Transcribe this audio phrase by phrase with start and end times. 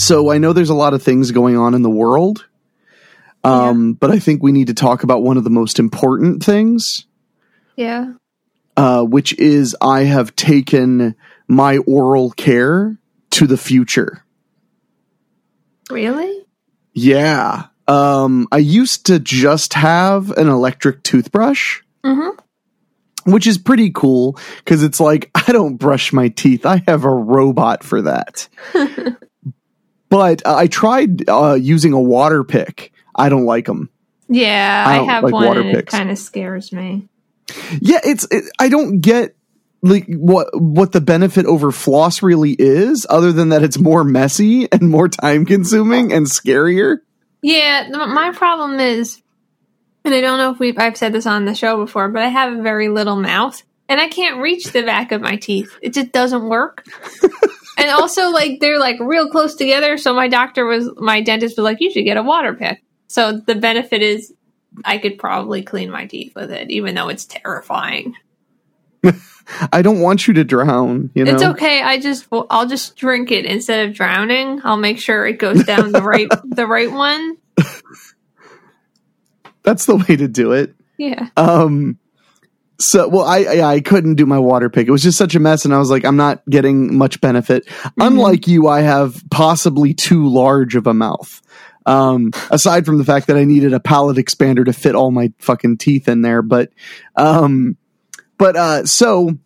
[0.00, 2.46] So I know there's a lot of things going on in the world,
[3.42, 7.06] um, but I think we need to talk about one of the most important things,
[7.74, 8.12] Yeah.
[8.76, 11.16] uh, which is I have taken
[11.48, 12.96] my oral care
[13.30, 14.22] to the future.
[15.90, 16.46] Really?
[16.92, 17.64] Yeah.
[17.88, 23.32] Um, I used to just have an electric toothbrush, Mm-hmm.
[23.32, 26.64] which is pretty cool because it's like I don't brush my teeth.
[26.64, 28.48] I have a robot for that.
[30.08, 32.92] but uh, I tried uh, using a water pick.
[33.14, 33.90] I don't like them.
[34.28, 37.08] Yeah, I I, have like one and it kind of scares me.
[37.80, 39.34] Yeah, it's it, I don't get
[39.82, 44.68] like what what the benefit over floss really is other than that it's more messy
[44.72, 46.98] and more time consuming and scarier.
[47.40, 49.22] Yeah, my problem is,
[50.04, 52.28] and I don't know if we've I've said this on the show before, but I
[52.28, 55.70] have a very little mouth, and I can't reach the back of my teeth.
[55.80, 56.86] It just doesn't work.
[57.78, 61.64] and also, like they're like real close together, so my doctor was, my dentist was
[61.64, 62.82] like, you should get a water pick.
[63.08, 64.34] So the benefit is,
[64.84, 68.14] I could probably clean my teeth with it, even though it's terrifying.
[69.72, 71.32] I don't want you to drown, you know.
[71.32, 71.82] It's okay.
[71.82, 74.60] I just well, I'll just drink it instead of drowning.
[74.64, 77.38] I'll make sure it goes down the right the right one.
[79.62, 80.74] That's the way to do it.
[80.98, 81.28] Yeah.
[81.36, 81.98] Um
[82.80, 84.86] so well I, I I couldn't do my water pick.
[84.86, 87.68] It was just such a mess and I was like I'm not getting much benefit.
[87.98, 91.42] Unlike you I have possibly too large of a mouth.
[91.86, 95.32] Um aside from the fact that I needed a palate expander to fit all my
[95.38, 96.70] fucking teeth in there but
[97.16, 97.76] um
[98.36, 99.38] but uh so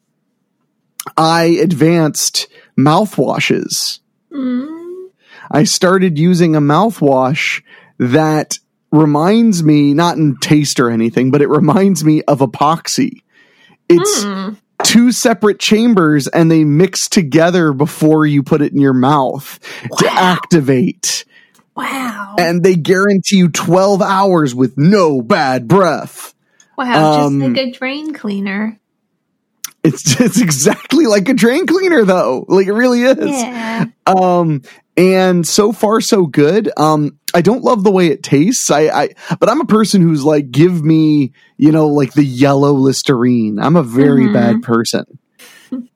[1.17, 2.49] I advanced
[2.79, 4.01] mouthwashes.
[4.31, 5.09] Mm.
[5.51, 7.63] I started using a mouthwash
[7.99, 8.59] that
[8.93, 13.23] reminds me, not in taste or anything, but it reminds me of epoxy.
[13.89, 14.57] It's Mm.
[14.85, 19.59] two separate chambers and they mix together before you put it in your mouth
[19.99, 21.25] to activate.
[21.77, 22.37] Wow.
[22.39, 26.35] And they guarantee you 12 hours with no bad breath.
[26.77, 27.25] wow.
[27.27, 28.79] um, just like a drain cleaner.
[29.85, 32.45] It's it's exactly like a drain cleaner though.
[32.49, 33.19] Like it really is.
[33.31, 33.87] Yeah.
[34.07, 34.63] Um,
[34.97, 36.71] and so far so good.
[36.77, 38.71] Um, I don't love the way it tastes.
[38.71, 39.09] I, I,
[39.41, 43.59] but I'm a person who's like, give me, you know, like the yellow Listerine.
[43.59, 44.33] I'm a very Mhm.
[44.35, 45.05] bad person,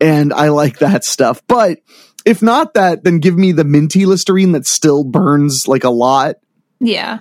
[0.00, 1.42] and I like that stuff.
[1.46, 1.80] But
[2.24, 6.36] if not that, then give me the minty Listerine that still burns like a lot.
[6.80, 7.20] Yeah.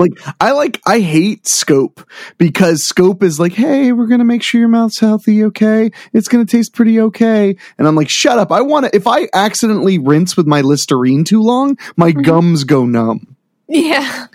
[0.00, 2.00] Like I like I hate scope
[2.38, 5.90] because scope is like, hey, we're gonna make sure your mouth's healthy, okay?
[6.14, 7.54] It's gonna taste pretty okay.
[7.76, 8.50] And I'm like, shut up.
[8.50, 13.36] I wanna if I accidentally rinse with my Listerine too long, my gums go numb.
[13.68, 14.28] Yeah.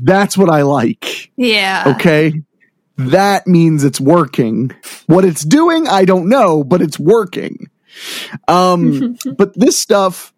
[0.00, 1.30] That's what I like.
[1.36, 1.94] Yeah.
[1.94, 2.42] Okay.
[2.96, 4.72] That means it's working.
[5.06, 7.70] What it's doing, I don't know, but it's working.
[8.48, 10.34] Um, but this stuff,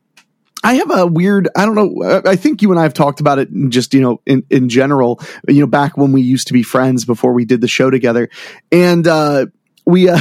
[0.64, 3.38] I have a weird, I don't know, I think you and I have talked about
[3.38, 6.54] it in just, you know, in, in general, you know, back when we used to
[6.54, 8.30] be friends before we did the show together.
[8.72, 9.46] And, uh,
[9.84, 10.18] we, uh,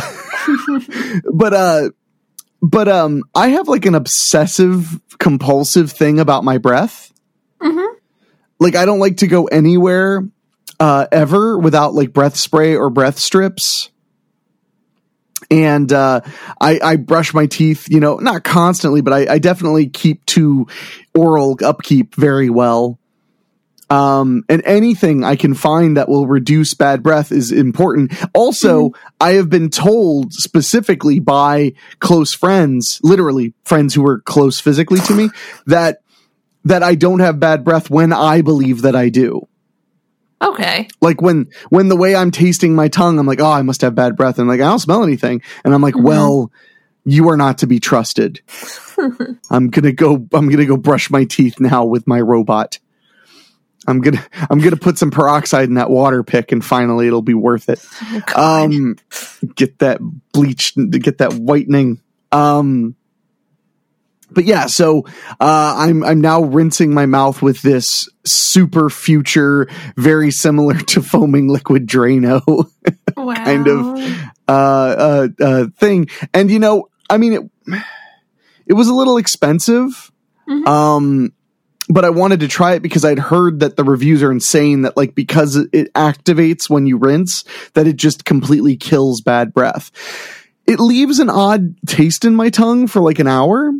[1.33, 1.89] but, uh,
[2.61, 7.13] but, um, I have like an obsessive compulsive thing about my breath.
[7.61, 7.95] Mhm.
[8.59, 10.27] Like, I don't like to go anywhere,
[10.77, 13.91] uh, ever without like breath spray or breath strips
[15.53, 16.21] and uh,
[16.59, 20.65] I, I brush my teeth, you know, not constantly, but I, I definitely keep to
[21.13, 22.97] oral upkeep very well.
[23.91, 28.13] Um, and anything I can find that will reduce bad breath is important.
[28.33, 35.01] Also, I have been told specifically by close friends, literally friends who are close physically
[35.01, 35.29] to me,
[35.67, 35.99] that
[36.65, 39.47] that I don't have bad breath when I believe that I do
[40.43, 40.87] Okay.
[41.01, 43.95] like when when the way I'm tasting my tongue, I'm like, oh, I must have
[43.95, 46.51] bad breath, and like I don't smell anything, and I'm like, well,
[47.05, 48.41] you are not to be trusted.
[49.49, 50.27] I'm gonna go.
[50.33, 52.79] I'm gonna go brush my teeth now with my robot.
[53.87, 57.33] I'm gonna I'm gonna put some peroxide in that water pick, and finally it'll be
[57.33, 57.85] worth it.
[58.35, 58.97] Um,
[59.55, 59.99] get that
[60.31, 62.01] bleach, get that whitening.
[62.31, 62.95] Um,
[64.33, 65.03] but yeah, so
[65.39, 71.47] uh, I'm I'm now rinsing my mouth with this super future, very similar to foaming
[71.49, 72.41] liquid Drano
[73.17, 73.33] wow.
[73.35, 73.97] kind of
[74.47, 76.07] uh, uh, uh, thing.
[76.33, 77.81] And you know, I mean, it
[78.65, 80.11] it was a little expensive,
[80.49, 80.67] Mhm.
[80.67, 81.33] um,
[81.89, 84.95] but I wanted to try it because I'd heard that the reviews are insane that
[84.95, 87.43] like because it activates when you rinse
[87.73, 89.91] that it just completely kills bad breath.
[90.65, 93.73] It leaves an odd taste in my tongue for like an hour.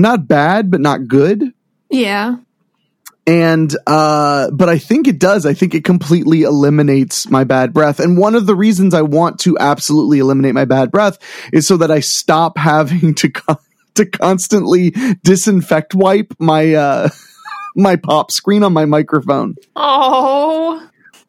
[0.00, 1.52] Not bad, but not good.
[1.90, 2.36] Yeah.
[3.26, 5.44] And uh but I think it does.
[5.44, 8.00] I think it completely eliminates my bad breath.
[8.00, 11.18] And one of the reasons I want to absolutely eliminate my bad breath
[11.52, 13.60] is so that I stop having to co-
[13.96, 14.90] to constantly
[15.22, 17.08] disinfect wipe my uh
[17.76, 19.54] my pop screen on my microphone.
[19.76, 20.86] Oh.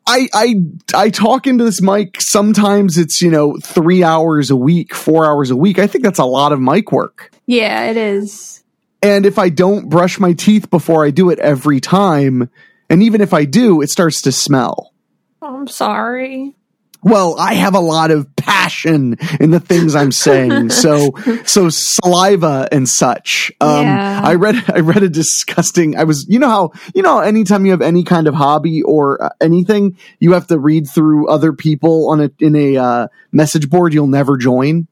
[0.07, 0.55] I I
[0.95, 5.51] I talk into this mic sometimes it's, you know, 3 hours a week, 4 hours
[5.51, 5.77] a week.
[5.77, 7.31] I think that's a lot of mic work.
[7.45, 8.60] Yeah, it is.
[9.01, 12.49] And if I don't brush my teeth before I do it every time,
[12.89, 14.93] and even if I do, it starts to smell.
[15.41, 16.55] I'm sorry.
[17.03, 20.69] Well, I have a lot of passion in the things I'm saying.
[20.83, 21.13] so,
[21.45, 23.51] so saliva and such.
[23.59, 24.21] Um, Yeah.
[24.23, 27.71] I read, I read a disgusting, I was, you know how, you know, anytime you
[27.71, 32.11] have any kind of hobby or uh, anything, you have to read through other people
[32.11, 34.87] on a, in a, uh, message board you'll never join.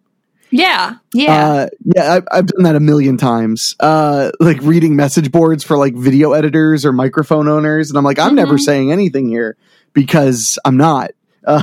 [0.51, 0.95] Yeah.
[1.13, 1.47] Yeah.
[1.49, 3.75] Uh, yeah, I've, I've done that a million times.
[3.79, 7.89] Uh, like reading message boards for like video editors or microphone owners.
[7.89, 8.59] And I'm like, I'm never Mhm.
[8.61, 9.57] saying anything here
[9.93, 11.11] because I'm not.
[11.45, 11.61] Uh,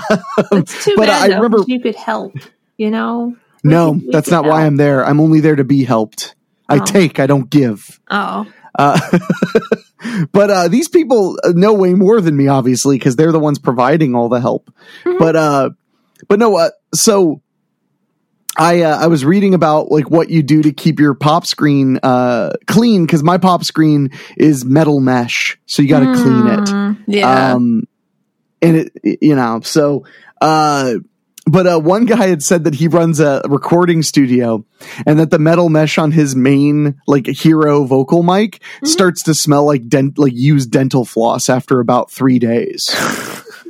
[0.52, 2.34] it's too but bad I though, remember- you could help,
[2.76, 3.36] you know?
[3.64, 4.64] no, could- that's could not why.
[4.66, 5.04] I'm there.
[5.04, 6.34] I'm only there to be helped.
[6.68, 6.84] I Oh.
[6.84, 8.00] take, I don't give.
[8.10, 8.46] Oh.
[8.78, 8.98] Uh,
[10.32, 14.14] but uh, these people know way more than me, obviously, because they're the ones providing
[14.14, 14.70] all the help.
[15.04, 15.18] Mhm.
[15.18, 15.70] But uh,
[16.28, 17.40] but no, uh, so
[18.58, 21.98] I uh, I was reading about like what you do to keep your pop screen
[22.02, 26.60] uh, clean because my pop screen is metal mesh, so you got to clean it.
[26.60, 27.52] Mm, Yeah.
[27.54, 27.88] Um,
[28.62, 30.04] and it, it- you know, so,
[30.40, 30.94] uh,
[31.48, 34.64] but uh, one guy had said that he runs a recording studio
[35.06, 38.86] and that the metal mesh on his main like hero vocal mic Mhm.
[38.88, 42.88] starts to smell like dent like used dental floss after about three days.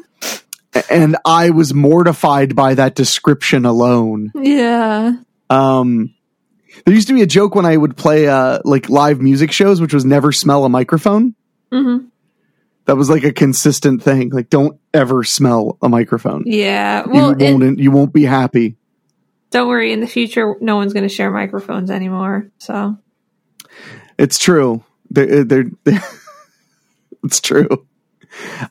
[0.90, 4.32] and I was mortified by that description alone.
[4.34, 5.12] yeah.
[5.50, 6.12] Um,
[6.84, 9.80] there used to be a joke when I would play uh like live music shows,
[9.80, 11.34] which was never smell a microphone.
[11.72, 11.98] hmm
[12.84, 14.30] That was like a consistent thing.
[14.30, 16.42] Like, don't ever smell a microphone.
[16.46, 17.04] Yeah.
[17.06, 17.62] you Well, won't.
[17.62, 18.76] and you won't be happy.
[19.50, 19.92] don't worry.
[19.92, 22.48] In the future, no one's going to share microphones anymore.
[22.58, 22.96] So
[24.18, 24.84] It's true.
[25.10, 25.70] They're, they're,
[27.24, 27.68] it's true.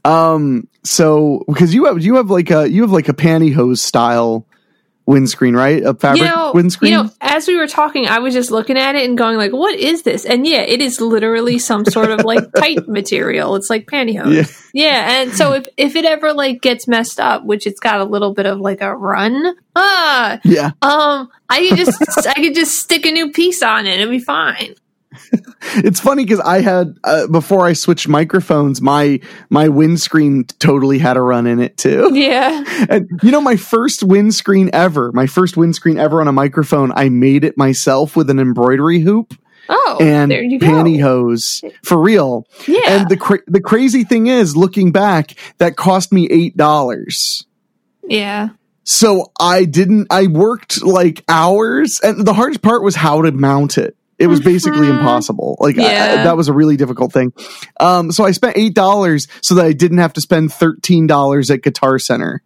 [0.03, 0.67] Um.
[0.83, 4.45] So because you have you have like a you have like a pantyhose style
[5.05, 5.83] windscreen, right?
[5.83, 6.91] A fabric you know, windscreen.
[6.91, 9.51] you know, as we were talking, I was just looking at it and going like,
[9.51, 13.55] "What is this?" And yeah, it is literally some sort of like tight material.
[13.55, 14.33] It's like pantyhose.
[14.33, 14.45] Yeah.
[14.73, 15.21] Yeah.
[15.21, 18.33] and so if if it ever like gets messed up, which it's got a little
[18.33, 20.71] bit of like a run, ah, yeah.
[20.81, 24.19] um, I could just I could just stick a new piece on it and be
[24.19, 24.75] fine.
[25.77, 29.19] It's funny because I had uh, before I switched microphones, my
[29.49, 32.11] my windscreen totally had a run in it too.
[32.15, 32.63] Yeah.
[32.89, 37.09] And you know, my first windscreen ever, my first windscreen ever on a microphone, I
[37.09, 39.33] made it myself with an embroidery hoop
[39.67, 40.67] Oh, and there you go.
[40.67, 42.45] pantyhose for real.
[42.67, 42.81] Yeah.
[42.85, 47.45] And the cra- the crazy thing is, looking back, that cost me eight dollars.
[48.03, 48.49] yeah.
[48.87, 50.05] So I didn't.
[50.11, 53.97] I worked like hours, and the hardest part was how to mount it.
[54.17, 54.99] It was basically Mhm.
[54.99, 55.57] impossible.
[55.59, 55.83] Like I-
[56.21, 57.33] I- that was a really difficult thing.
[57.79, 61.51] Um, so I spent eight dollars so that I didn't have to spend thirteen dollars
[61.51, 62.41] at Guitar Center.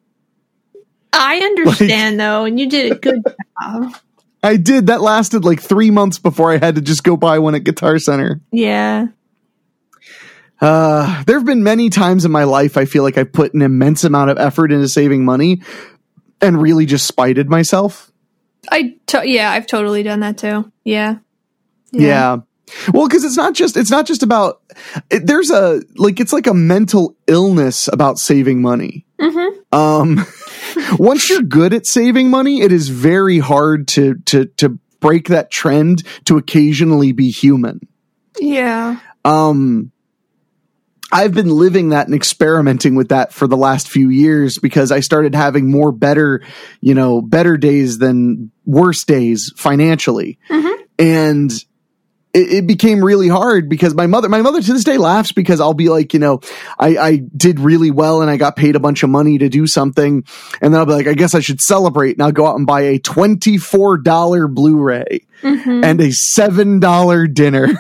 [1.13, 3.21] I understand though, and you did a good
[3.61, 3.95] job.
[4.41, 4.87] I did.
[4.87, 7.99] That lasted like three months before I had to just go buy one at Guitar
[7.99, 8.41] Center.
[8.51, 9.07] Yeah.
[10.61, 13.61] Uh, there have been many times in my life I feel like I've put an
[13.61, 15.61] immense amount of effort into saving money
[16.41, 18.11] and really just spited myself.
[18.71, 20.69] I to- yeah, I've totally done that too.
[20.83, 21.17] Yeah.
[21.91, 22.37] Yeah.
[22.93, 24.61] Well, because it's not just it's not just about
[25.09, 29.05] it, there's a like it's like a mental illness about saving money.
[29.19, 29.75] Mm-hmm.
[29.75, 30.25] Um,
[30.99, 35.49] once you're good at saving money, it is very hard to to to break that
[35.49, 37.79] trend to occasionally be human.
[38.39, 38.99] Yeah.
[39.25, 39.91] um
[41.11, 44.99] I've been living that and experimenting with that for the last few years because I
[44.99, 46.43] started having more better,
[46.81, 50.37] you know, better days than worse days financially.
[50.51, 50.75] Mhm.
[50.99, 51.51] And
[52.33, 55.59] it, it became really hard because my mother, my mother to this day laughs because
[55.59, 56.41] I'll be like, you know,
[56.77, 59.65] I, I did really well and I got paid a bunch of money to do
[59.67, 60.23] something.
[60.61, 62.11] And then I'll be like, I guess I should celebrate.
[62.13, 65.83] And I'll go out and buy a $24 Blu-ray Mhm.
[65.85, 67.67] and a $7 dinner.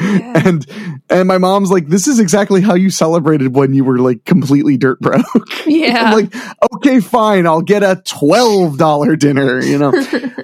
[0.00, 0.42] Yeah.
[0.46, 0.64] and
[1.10, 4.76] and my mom's like this is exactly how you celebrated when you were like completely
[4.76, 5.24] dirt broke
[5.66, 6.04] Yeah.
[6.04, 9.92] i'm like okay fine i'll get a $12 dinner you know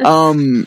[0.04, 0.66] um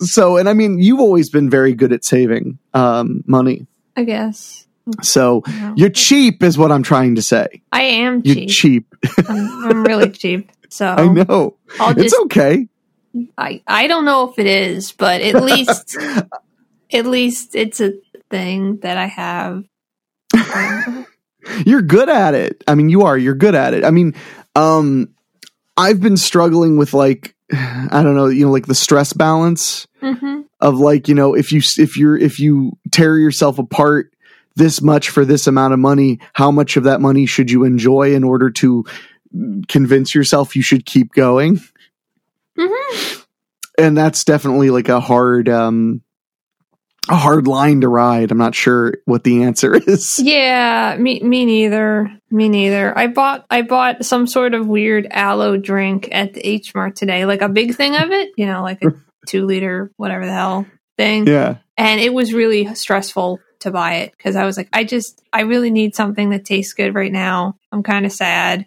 [0.00, 3.66] so, and I mean, you've always been very good at saving um, money.
[3.96, 4.66] I guess.
[5.02, 5.74] So No.
[5.76, 7.62] you're cheap, is what I'm trying to say.
[7.72, 8.50] I am You're cheap.
[8.50, 8.94] cheap.
[9.28, 10.50] I'm, I'm really cheap.
[10.68, 11.56] So I know.
[11.80, 12.68] It's okay.
[13.38, 15.96] I I don't know if it is, but at least
[16.92, 17.94] at least it's a
[18.30, 19.64] thing that I have.
[20.54, 21.06] Um,
[21.64, 22.62] You're good at it.
[22.66, 23.16] I mean, you are.
[23.16, 23.84] You're good at it.
[23.84, 24.14] I mean,
[24.56, 25.08] um,
[25.76, 30.44] I've been struggling with like, I don't know, you know, like the stress balance mhm.
[30.60, 34.12] of like, you know, if you if you're if you tear yourself apart
[34.56, 38.14] this much for this amount of money, how much of that money should you enjoy
[38.14, 38.84] in order to
[39.68, 41.60] convince yourself you should keep going?
[42.58, 43.24] Mhm.
[43.78, 46.02] And that's definitely like a hard um
[47.08, 48.30] a hard line to ride.
[48.30, 50.18] I'm not sure what the answer is.
[50.18, 52.10] Yeah, me me neither.
[52.30, 52.96] Me neither.
[52.96, 57.24] I bought I bought some sort of weird aloe drink at the H Mart today,
[57.26, 58.92] like a big thing of it, you know, like a
[59.26, 61.26] two liter whatever the hell thing.
[61.26, 61.58] Yeah.
[61.76, 65.42] And it was really stressful to buy it because I was like, I just I
[65.42, 67.56] really need something that tastes good right now.
[67.72, 68.66] I'm kind of sad.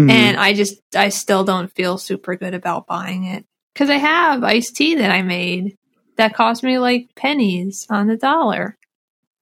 [0.00, 0.10] Mhm.
[0.12, 3.44] and I just I still don't feel super good about buying it
[3.74, 5.76] because I have iced tea that I made
[6.18, 8.76] that cost me like pennies on the dollar.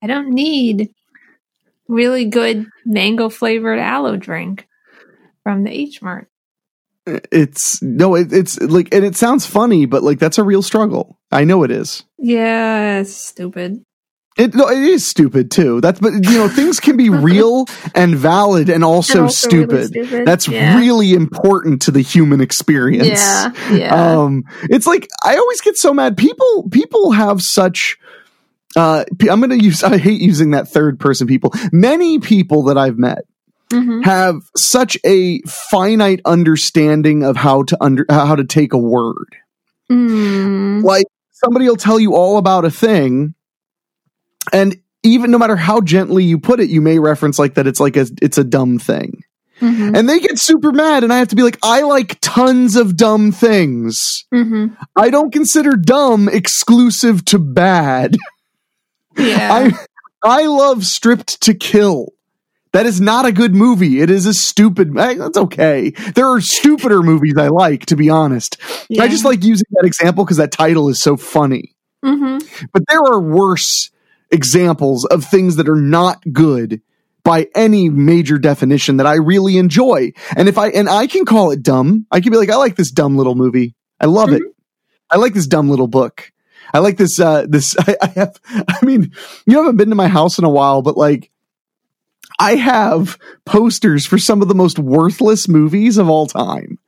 [0.02, 0.90] I don't need
[1.88, 4.66] really good mango flavored aloe drink
[5.42, 6.28] from the H Mart.
[7.06, 11.16] it's no it, it's like and it sounds funny but like that's a real struggle
[11.30, 13.84] i know it is Yeah, it's stupid.
[14.36, 18.14] It no, it is stupid too that's but you know things can be real and
[18.16, 19.86] valid and also, And also really stupid.
[19.88, 20.26] stupid.
[20.26, 20.76] that's Yeah.
[20.78, 23.94] really important to the human experience Yeah, yeah.
[24.20, 27.98] um it's like i always get so mad people people have such
[28.76, 32.98] uh i'm gonna use i hate using that third person people many people that i've
[32.98, 33.24] met
[33.72, 34.04] Mhm.
[34.04, 39.34] have such a finite understanding of how to under how to take a word
[39.90, 40.82] Mm.
[40.82, 43.34] like somebody will tell you all about a thing
[44.52, 47.80] and even no matter how gently you put it you may reference like that it's
[47.80, 49.22] like a it's a dumb thing
[49.60, 49.96] Mhm.
[49.96, 52.94] and they get super mad and i have to be like i like tons of
[52.96, 54.76] dumb things Mhm.
[54.96, 58.16] i don't consider dumb exclusive to bad
[59.16, 59.70] Yeah.
[60.24, 62.08] i i love stripped to kill
[62.72, 64.02] that is not a good movie.
[64.02, 64.92] It is a stupid.
[64.92, 65.92] That's okay.
[66.14, 68.58] There are stupider movies I like, to be honest.
[68.90, 69.02] yeah.
[69.02, 71.74] I just like using that example because that title is so funny.
[72.04, 72.46] Mhm.
[72.74, 73.90] But there are worse
[74.30, 76.82] examples of things that are not good
[77.24, 80.12] by any major definition that I really enjoy.
[80.36, 82.76] And if I and I can call it dumb, I can be like, I like
[82.76, 83.74] this dumb little movie.
[84.00, 84.42] I love it.
[85.10, 86.30] I like this dumb little book.
[86.72, 89.12] I like this uh this I, I have I mean,
[89.46, 91.30] you haven't been to my house in a while, but like
[92.38, 96.78] I have posters for some of the most worthless movies of all time.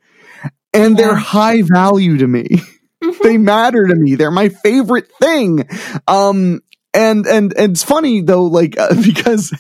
[0.75, 2.61] And they're high value to me
[3.23, 4.15] they matter to me.
[4.15, 5.69] They're my favorite thing.
[6.07, 6.61] Um,
[6.99, 9.53] and and and it's funny though, like uh, because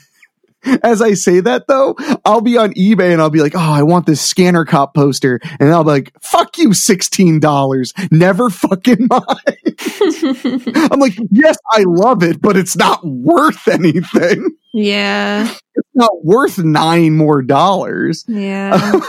[0.83, 3.85] as I say that though, I'll be on eBay and I'll be like, oh, I
[3.85, 9.07] want this Scanner Cop poster, and I'll be like, fuck you, sixteen dollars, never fucking
[9.11, 10.89] mind.
[10.93, 14.51] I'm like, yes, I love it, but it's not worth anything.
[14.75, 15.49] yeah.
[15.75, 18.25] It's not worth nine more dollars.
[18.27, 19.01] Yeah.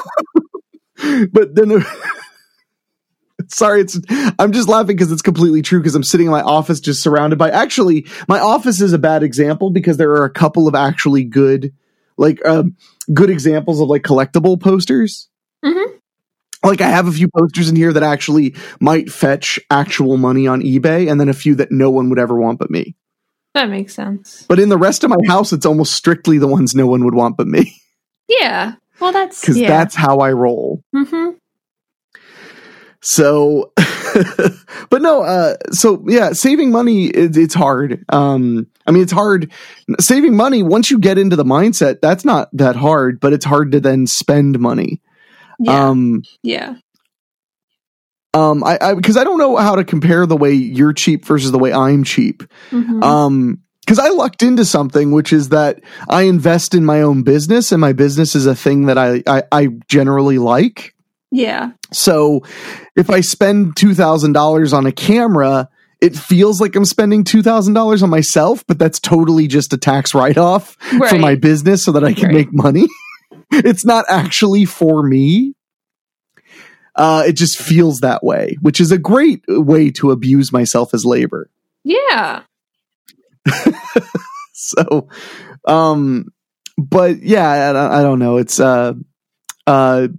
[1.31, 1.83] but then
[3.49, 3.99] sorry it's
[4.39, 7.37] i'm just laughing because it's completely true because i'm sitting in my office just surrounded
[7.39, 11.23] by actually my office is a bad example because there are a couple of actually
[11.23, 11.73] good
[12.17, 12.75] like um
[13.13, 15.27] good examples of like collectible posters
[15.65, 15.93] Mhm.
[16.63, 20.61] like i have a few posters in here that actually might fetch actual money on
[20.61, 22.95] ebay and then a few that no one would ever want but me
[23.55, 24.45] that makes sense.
[24.47, 27.15] but in the rest of my house it's almost strictly the ones no one would
[27.15, 27.75] want but me
[28.27, 28.75] Yeah.
[29.01, 29.67] Well, that's because yeah.
[29.69, 31.29] that's how i roll hmm
[33.01, 33.71] So,
[34.89, 38.03] but no, uh, so yeah, saving money, it, it's hard.
[38.09, 39.51] Um, I mean, it's hard
[39.99, 40.63] saving money.
[40.63, 44.07] Once you get into the mindset, that's not that hard, but it's hard to then
[44.07, 45.01] spend money.
[45.59, 45.89] Yeah.
[45.89, 46.75] Um, yeah.
[48.33, 51.51] um, I, I, cause I don't know how to compare the way you're cheap versus
[51.51, 52.43] the way I'm cheap.
[52.71, 53.03] Mhm.
[53.03, 57.71] Um, cause I lucked into something, which is that I invest in my own business
[57.71, 60.95] and my business is a thing that I, I, I generally like.
[61.31, 61.71] Yeah.
[61.91, 62.43] So
[62.95, 65.69] if I spend $2,000 on a camera,
[66.01, 70.37] it feels like I'm spending $2,000 on myself, but that's totally just a tax write
[70.37, 70.75] off
[71.09, 72.35] for my business so that I can Right.
[72.35, 72.87] make money.
[73.51, 75.53] it's not actually for me.
[76.95, 81.05] Uh, it just feels that way, which is a great way to abuse myself as
[81.05, 81.49] labor.
[81.83, 82.43] Yeah.
[84.61, 85.07] So,
[85.65, 86.27] um,
[86.77, 88.37] but yeah, I, I don't know.
[88.37, 88.93] It's, uh,
[89.65, 90.09] uh,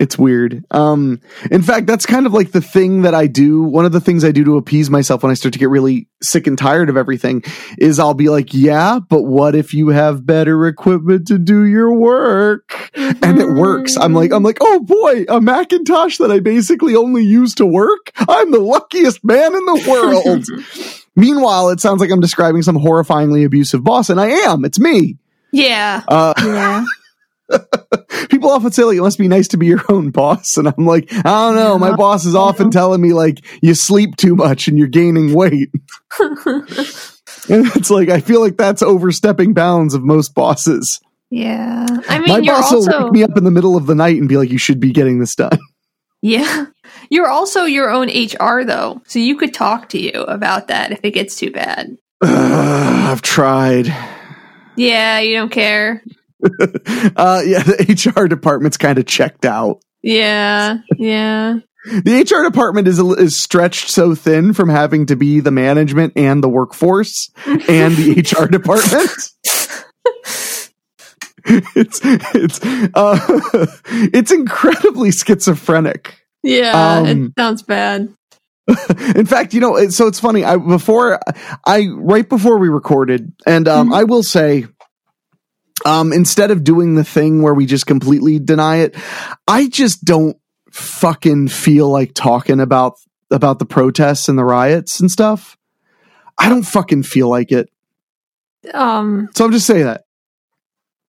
[0.00, 0.64] it's weird.
[0.72, 1.20] Um,
[1.50, 3.62] in fact, that's kind of like the thing that I do.
[3.62, 6.08] One of the things I do to appease myself when I start to get really
[6.20, 7.44] sick and tired of everything
[7.78, 11.94] is I'll be like, yeah, but what if you have better equipment to do your
[11.94, 12.90] work?
[12.96, 13.96] And it works.
[13.96, 18.10] I'm like, I'm like, oh boy, a Macintosh that I basically only use to work.
[18.16, 20.44] I'm the luckiest man in the world.
[21.16, 24.64] Meanwhile, it sounds like I'm describing some horrifyingly abusive boss, and I am.
[24.64, 25.18] It's me.
[25.52, 26.02] Yeah.
[26.08, 26.84] Uh, yeah.
[28.30, 30.56] people often say like it must be nice to be your own boss.
[30.56, 31.78] And i'm like i don't know.
[31.78, 35.70] My boss is often telling me like you sleep too much and you're gaining weight.
[37.46, 41.00] And it's like i feel like that's overstepping bounds of most bosses.
[41.30, 41.86] Yeah.
[42.08, 43.94] I mean, my you're boss also will wake me up in the middle of the
[43.94, 45.58] night and be like you should be getting this done.
[46.22, 46.66] Yeah.
[47.10, 51.00] You're also your own HR though, so you could talk to you about that if
[51.02, 51.96] it gets too bad.
[52.22, 52.30] Ugh,
[53.10, 53.94] i've tried.
[54.76, 56.02] Yeah, you don't care.
[57.16, 61.58] uh yeah the hr department's kind of checked out Yeah, yeah.
[61.86, 66.42] the hr department is is stretched so thin from having to be the management and
[66.42, 69.10] the workforce and the hr department
[71.46, 72.60] it's it's
[72.94, 73.18] uh
[74.12, 78.08] it's incredibly schizophrenic Yeah, Um, it sounds bad.
[79.14, 81.20] in fact you know it- so it's funny i before
[81.66, 83.94] i right before we recorded and um Mhm.
[83.94, 84.66] i will say
[85.84, 88.94] um instead of doing the thing where we just completely deny it
[89.46, 90.36] i just don't
[90.70, 92.94] fucking feel like talking about
[93.30, 95.56] about the protests and the riots and stuff
[96.38, 97.68] i don't fucking feel like it
[98.72, 100.04] Um, so i'm just saying that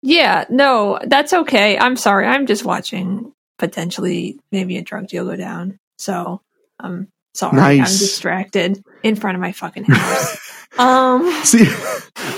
[0.07, 1.79] yeah, no, that's okay.
[1.79, 2.27] I'm sorry.
[2.27, 5.79] I'm just watching potentially maybe a drug deal go down.
[5.97, 6.41] So,
[6.79, 7.59] I'm sorry.
[7.59, 10.37] I'm distracted in front of my fucking house.
[10.79, 11.65] um, see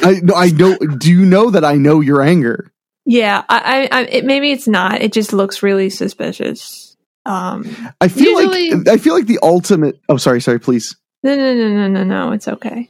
[0.04, 2.72] i no i know do you know that i know your anger
[3.10, 5.02] yeah, I, I, I it, maybe it's not.
[5.02, 6.98] It just looks really suspicious.
[7.26, 7.64] Um,
[8.02, 11.54] i feel Usually- like i feel like the ultimate oh sorry sorry please no, no,
[11.54, 12.32] no, no, no, no.
[12.34, 12.90] It's okay.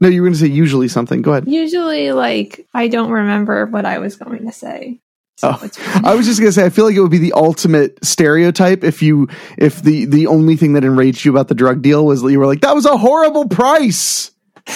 [0.00, 3.84] no you were gonna say usually something go ahead Usually, like, I don't remember what
[3.84, 5.00] I was going to say.
[5.38, 6.00] So Oh.
[6.04, 9.02] I was just gonna say, I feel like it would be the ultimate stereotype if
[9.02, 12.32] you, if the the only thing that enraged you about the drug deal was that
[12.32, 14.32] you were like, that was a horrible price.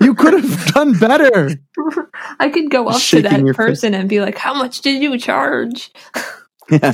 [0.00, 1.50] You could have done better.
[2.40, 3.58] I could go up to that your fist.
[3.58, 5.90] person and be like, "How much did you charge?"
[6.70, 6.92] Yeah.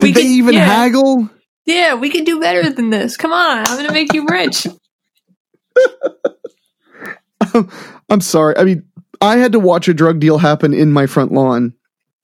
[0.00, 0.64] We Did they could- even yeah.
[0.64, 1.28] haggle?
[1.64, 3.16] Yeah, we can do better than this.
[3.16, 4.66] Come on, I'm gonna make you rich.
[8.10, 8.56] I'm sorry.
[8.56, 8.84] I mean,
[9.20, 11.74] I had to watch a drug deal happen in my front lawn.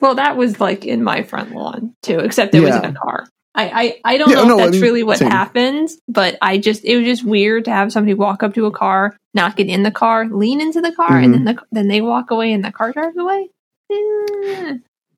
[0.05, 2.91] Well, that was like in my front lawn too, except it was in Yeah.
[2.91, 3.27] a car.
[3.55, 5.31] I, I, I don't Yeah, know no, if I that's mean, really what same.
[5.31, 8.71] happens, but I just it was just weird to have somebody walk up to a
[8.71, 11.45] car, not get in the car, lean into the car, and Mm-hmm.
[11.45, 13.49] then the, then they walk away and the car drives away.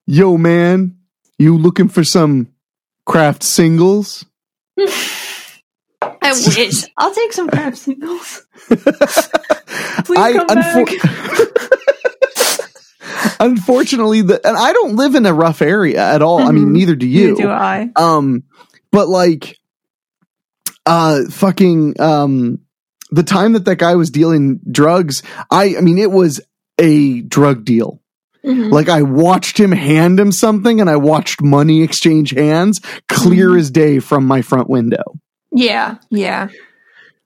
[0.06, 0.96] Yo, man,
[1.38, 2.46] you looking for some
[3.06, 4.24] Kraft Singles?
[4.78, 6.84] I wish.
[6.96, 8.46] I'll take some Kraft Singles.
[8.68, 11.80] Please I come unfor- back.
[13.40, 16.40] unfortunately, the and I don't live in a rough area at all.
[16.40, 16.72] I mean, Mhm.
[16.72, 17.28] neither do you.
[17.28, 17.90] Neither do I.
[17.96, 18.44] Um,
[18.90, 19.56] but like,
[20.84, 22.60] uh, fucking, um,
[23.10, 26.40] the time that that guy was dealing drugs, I, I mean, it was
[26.78, 28.00] a drug deal.
[28.44, 28.70] Mhm.
[28.70, 33.58] Like I watched him hand him something and I watched money exchange hands clear Mhm.
[33.58, 35.02] as day from my front window.
[35.52, 36.48] Yeah, yeah.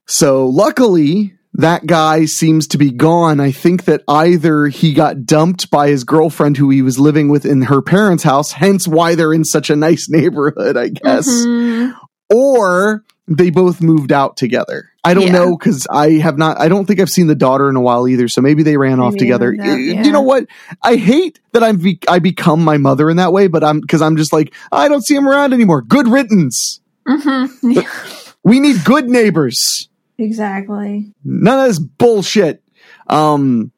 [0.07, 3.41] So luckily, that guy seems to be gone.
[3.41, 7.45] I think that either he got dumped by his girlfriend who he was living with
[7.45, 11.95] in her parents' house, hence why they're in such a nice neighborhood, I guess, Mhm.
[12.33, 14.87] or they both moved out together.
[15.05, 15.33] I don't Yeah.
[15.33, 18.07] know because I have not, I don't think I've seen the daughter in a while
[18.09, 18.29] either.
[18.29, 19.57] So maybe they ran off Maybe they together.
[19.59, 20.03] Y- yeah.
[20.05, 20.47] You know what?
[20.83, 24.03] I hate that I'm, be- I become my mother in that way, but I'm, cause
[24.03, 25.83] I'm just like, I don't see him around anymore.
[25.83, 26.81] Good riddance.
[27.09, 27.87] Mhm.
[28.43, 29.90] We need good neighbors.
[30.21, 31.13] Exactly.
[31.25, 32.63] none of this bullshit.
[33.09, 33.73] Um,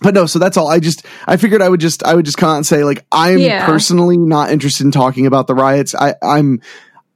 [0.00, 0.68] but no, so that's all.
[0.68, 3.04] I just I figured I would just I would just come out and say like
[3.10, 3.66] I am Yeah.
[3.66, 5.94] personally not interested in talking about the riots.
[5.94, 6.60] I I'm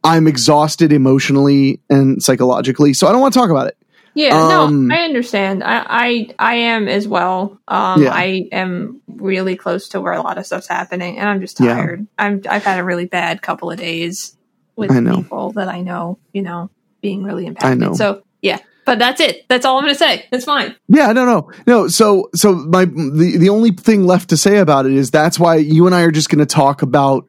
[0.03, 3.77] I'm exhausted emotionally and psychologically, so I don't want to talk about it.
[4.15, 5.63] Yeah, Um, no, I understand.
[5.65, 7.61] I, I I am as well.
[7.69, 8.11] Um, Yeah.
[8.13, 12.01] I am really close to where a lot of stuff's happening, and I'm just tired.
[12.01, 12.07] Yeah.
[12.19, 14.37] I'm I've had a really bad couple of days
[14.77, 16.19] with people that I know.
[16.33, 16.71] You know,
[17.03, 17.71] being really impacted.
[17.71, 17.95] I know.
[17.95, 19.47] So yeah, but that's it.
[19.49, 20.27] That's all I'm going to say.
[20.31, 20.75] That's fine.
[20.89, 21.89] Yeah, no, no, no.
[21.89, 25.57] So, so my the the only thing left to say about it is that's why
[25.57, 27.29] you and I are just going to talk about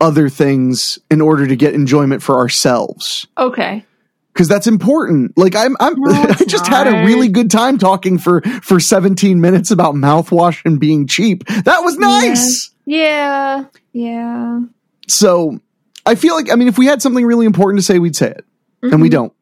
[0.00, 3.26] other things in order to get enjoyment for ourselves.
[3.38, 3.84] Okay.
[4.32, 5.38] because that's important.
[5.38, 9.40] Like I'm, I'm, No, I just had a really good time talking for for 17
[9.40, 11.46] minutes about mouthwash and being cheap.
[11.46, 12.72] That was nice.
[12.84, 13.64] Yeah.
[13.92, 14.60] Yeah.
[15.08, 15.58] so
[16.04, 18.30] I feel like I mean if we had something really important to say, we'd say
[18.30, 18.44] it,
[18.92, 19.32] and we don't.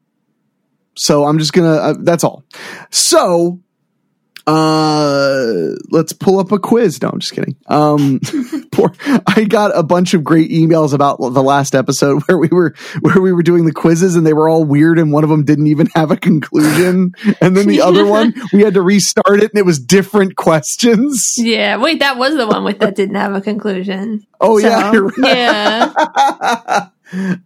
[0.96, 1.72] So I'm just gonna.
[1.74, 2.44] Uh, that's all.
[2.90, 3.60] So
[4.44, 8.18] uh let's pull up a quiz no i'm just kidding um
[8.72, 8.92] poor
[9.28, 13.20] i got a bunch of great emails about the last episode where we were where
[13.20, 15.68] we were doing the quizzes and they were all weird and one of them didn't
[15.68, 19.58] even have a conclusion and then the other one we had to restart it and
[19.60, 21.76] it was different questions Yeah.
[21.76, 24.26] Wait, that was the one with that didn't have a conclusion.
[24.40, 25.14] oh So, yeah you're right.
[25.18, 26.88] Yeah.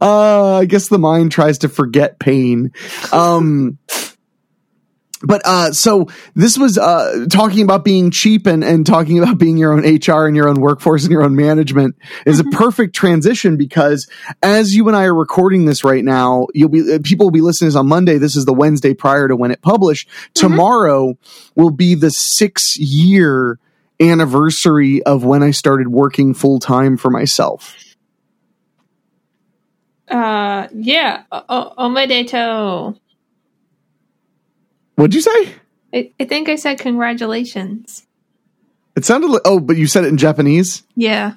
[0.00, 2.72] Uh, I guess the mind tries to forget pain.
[3.12, 3.78] Um,
[5.22, 9.56] but uh, so this was uh, talking about being cheap and, and talking about being
[9.56, 13.56] your own HR and your own workforce and your own management is a perfect transition
[13.56, 14.08] because
[14.42, 17.40] as you and I are recording this right now, you'll be uh, people will be
[17.40, 18.18] listening to this on Monday.
[18.18, 20.08] This is the Wednesday prior to when it published.
[20.34, 21.18] Tomorrow
[21.54, 23.58] will be the six year
[24.00, 27.74] anniversary of when I started working full time for myself.
[30.08, 31.24] Uh, yeah.
[31.32, 32.98] O- o- omedeto.
[34.96, 35.54] What'd you say?
[35.94, 38.06] I, I think I said congratulations.
[38.96, 40.82] It sounded like oh, but you said it in Japanese.
[40.94, 41.34] Yeah.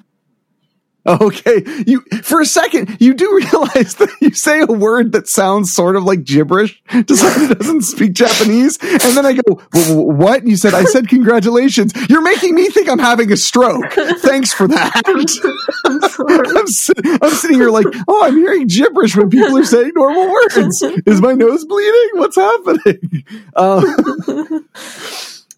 [1.06, 5.72] Okay, you for a second you do realize that you say a word that sounds
[5.72, 9.86] sort of like gibberish to someone who doesn't speak Japanese, and then I go, "Wh-
[9.88, 13.36] wh- "What?" And you said, "I said congratulations." You're making me think I'm having a
[13.36, 13.90] stroke.
[13.92, 15.02] Thanks for that.
[15.86, 16.38] I'm sorry.
[17.18, 20.82] I'm, I'm sitting here like, oh, I'm hearing gibberish when people are saying normal words.
[21.06, 22.08] Is my nose bleeding?
[22.14, 23.24] What's happening?
[23.56, 23.82] Uh,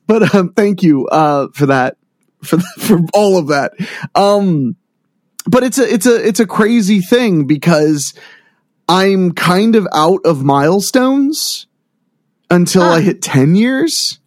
[0.06, 1.96] but um, thank you uh, for that,
[2.42, 3.72] for for all of that.
[4.14, 4.76] Um,
[5.46, 8.14] but it's a it's a it's a crazy thing because
[8.88, 11.66] I'm kind of out of milestones
[12.50, 14.18] until I hit ten years.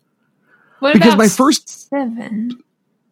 [0.80, 2.62] What Because about my first- seven?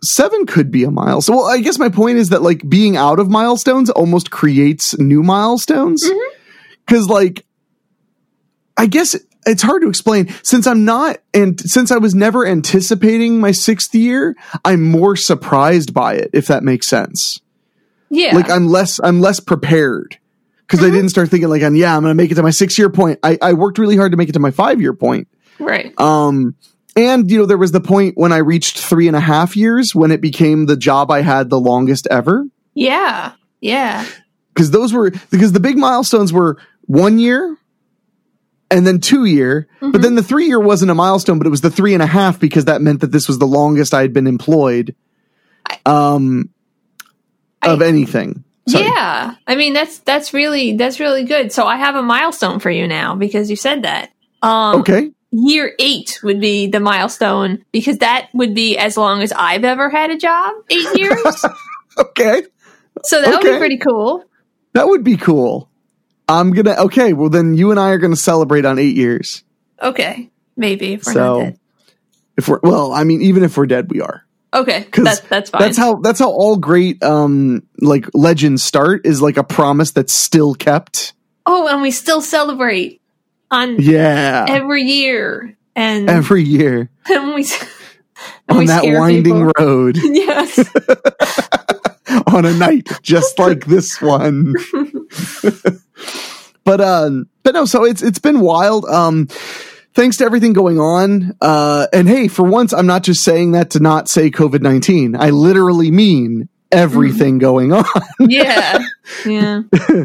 [0.06, 1.38] seven could be a milestone.
[1.38, 5.24] Well, I guess my point is that like being out of milestones almost creates new
[5.24, 6.04] milestones.
[6.04, 6.40] Mm-hmm.
[6.88, 7.46] Cause like,
[8.76, 13.40] I guess it's hard to explain since I'm not, and since I was never anticipating
[13.40, 14.36] my sixth year,
[14.66, 17.40] I'm more surprised by it, if that makes sense.
[18.14, 18.36] Yeah.
[18.36, 20.18] Like I'm less, I'm less prepared.
[20.68, 22.52] because I didn't start thinking like, I'm, yeah, I'm going to make it to my
[22.52, 23.20] six year point.
[23.24, 25.28] I, I worked really hard to make it to my five year point.
[25.60, 25.94] right.
[26.00, 26.56] Um,
[26.96, 29.96] and you know, there was the point when I reached three and a half years
[29.96, 32.46] when it became the job I had the longest ever.
[32.76, 33.34] Yeah.
[33.62, 34.06] Yeah.
[34.54, 37.58] Because those were because the big milestones were one year
[38.70, 39.68] and then two year.
[39.80, 42.08] But then the three year wasn't a milestone, but it was the three and a
[42.08, 44.96] half because that meant that this was the longest I had been employed.
[45.88, 46.50] Um,
[47.66, 48.44] of I- anything.
[48.68, 48.86] Sorry.
[48.86, 49.36] Yeah.
[49.46, 51.52] I mean that's that's really that's really good.
[51.52, 54.12] So I have a milestone for you now because you said that.
[54.42, 55.12] Um Okay.
[55.32, 59.90] year 8 would be the milestone because that would be as long as I've ever
[59.90, 61.46] had a job, 8 years.
[61.98, 62.44] Okay.
[63.04, 64.24] so that would be pretty cool.
[64.74, 65.70] That would be cool.
[66.30, 66.76] I'm gonna.
[66.86, 67.12] Okay.
[67.12, 69.44] Well, then you and I are gonna celebrate on eight years.
[69.82, 70.30] Okay.
[70.56, 71.60] Maybe if we're So, not dead.
[72.38, 74.26] If we're well, I mean, even if we're dead, we are.
[74.54, 74.88] Okay.
[74.94, 75.62] That's that's fine.
[75.62, 80.14] That's how that's how all great um like legends start is like a promise that's
[80.16, 81.14] still kept.
[81.46, 83.02] oh, and we still celebrate
[83.52, 84.46] on Yeah.
[84.48, 85.58] every year.
[85.76, 87.44] And, Every year and we
[88.48, 89.52] and on we that winding people.
[89.58, 90.60] road yes.
[92.28, 94.54] on a night just like this one.
[96.64, 98.86] but um but no, so it's it's been wild.
[98.86, 99.28] Um
[99.94, 101.36] thanks to everything going on.
[101.42, 105.16] Uh and hey, for once I'm not just saying that to not say COVID-19.
[105.18, 107.86] I literally mean everything going on.
[108.20, 108.80] Yeah.
[109.26, 109.62] Yeah.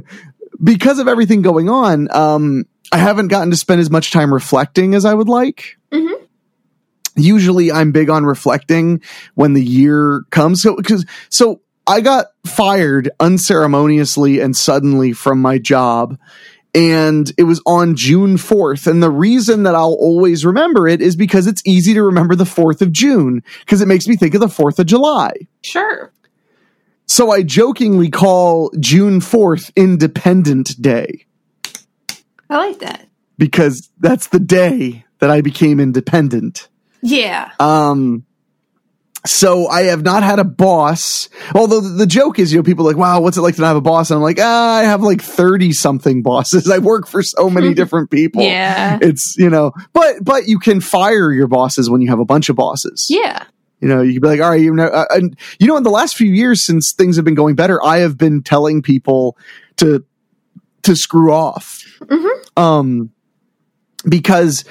[0.63, 4.95] because of everything going on, um, I haven't gotten to spend as much time reflecting
[4.95, 5.79] as I would like.
[5.93, 6.15] Mhm.
[7.17, 9.03] Usually, I'm big on reflecting
[9.35, 10.63] when the year comes.
[10.63, 16.19] So, because so I got fired unceremoniously and suddenly from my job.
[16.75, 18.87] And it was on June 4th.
[18.87, 22.45] And the reason that I'll always remember it is because it's easy to remember the
[22.45, 25.33] 4th of June because it makes me think of the 4th of July.
[25.63, 26.13] Sure.
[27.07, 31.25] So I jokingly call June 4th Independent Day
[32.51, 33.07] I like that.
[33.39, 36.69] because that's the day that I became independent.
[37.03, 37.51] Yeah.
[37.59, 38.25] Um,
[39.27, 41.29] so I have not had a boss.
[41.55, 43.69] Although the, joke is, you know, people are like, wow, what's it like to not
[43.69, 44.11] have a boss?
[44.11, 46.71] And I'm like, ah, I have like 30 something bosses.
[46.71, 48.43] I work for so many different people.
[48.43, 48.99] Yeah.
[49.03, 52.49] It's, you know, but, but you can fire your bosses when you have a bunch
[52.49, 53.07] of bosses.
[53.11, 53.45] Yeah.
[53.81, 55.85] You know, you can be like, all right, you know, uh, and you know, in
[55.85, 59.37] the last few years since things have been going better, I have been telling people
[59.77, 60.05] to
[60.83, 62.59] to screw off, Mhm.
[62.59, 63.11] um,
[64.09, 64.65] because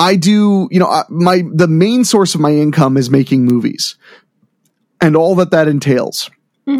[0.00, 3.96] I do, you know, my the main source of my income is making movies,
[5.00, 6.30] and all that that entails.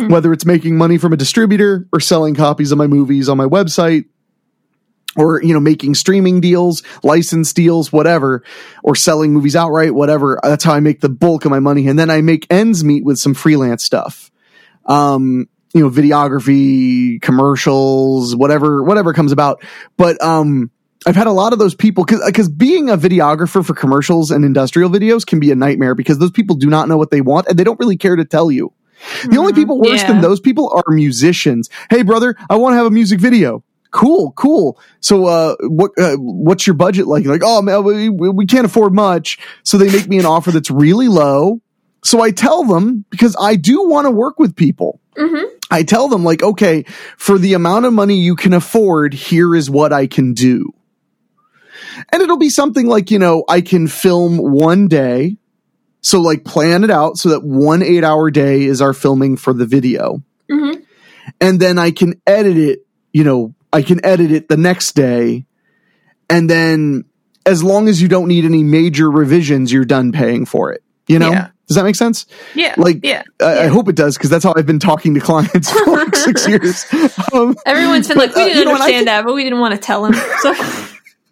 [0.09, 3.47] whether it's making money from a distributor or selling copies of my movies on my
[3.47, 4.05] website
[5.17, 8.45] or you know making streaming deals license deals whatever
[8.85, 11.89] or selling movies outright whatever that's how i make the bulk of my money.
[11.89, 14.31] And then i make ends meet with some freelance stuff.
[14.87, 19.65] Um you know videography commercials whatever whatever comes about.
[19.97, 20.71] But um
[21.07, 24.91] I've had a lot of those people because being a videographer for commercials and industrial
[24.91, 27.59] videos can be a nightmare because those people do not know what they want and
[27.59, 28.73] they don't really care to tell you.
[29.31, 30.09] The only people worse Yeah.
[30.13, 31.71] than those people are musicians.
[31.89, 33.65] Hey, brother, I want to have a music video.
[33.93, 34.79] Cool, cool.
[35.01, 37.25] So, uh, what, uh, what's your budget like?
[37.25, 39.39] Like, oh man, we, we we can't afford much.
[39.65, 41.61] So they make me an offer that's really low.
[42.05, 45.01] So I tell them because I do want to work with people.
[45.71, 46.85] I tell them like, okay,
[47.17, 50.73] for the amount of money you can afford, here is what I can do.
[52.13, 55.37] And it'll be something like, you know, I can film one day.
[56.03, 59.53] So like plan it out so that one eight hour day is our filming for
[59.53, 60.23] the video.
[60.51, 60.83] Mhm.
[61.41, 65.45] And then I can edit it, you know, I can edit it the next day.
[66.29, 67.05] And then
[67.47, 70.83] as long as you don't need any major revisions, you're done paying for it.
[71.07, 71.31] You know?
[71.31, 71.49] Yeah.
[71.69, 72.27] Does that make sense?
[72.55, 72.75] Yeah.
[72.77, 73.23] Like, yeah.
[73.41, 76.17] I, I hope it does because that's how I've been talking to clients for like
[76.17, 76.85] six years.
[77.33, 79.75] Um, Everyone's been like, we uh, didn't know, understand think- that, but we didn't want
[79.75, 80.15] to tell him.
[80.43, 80.55] So,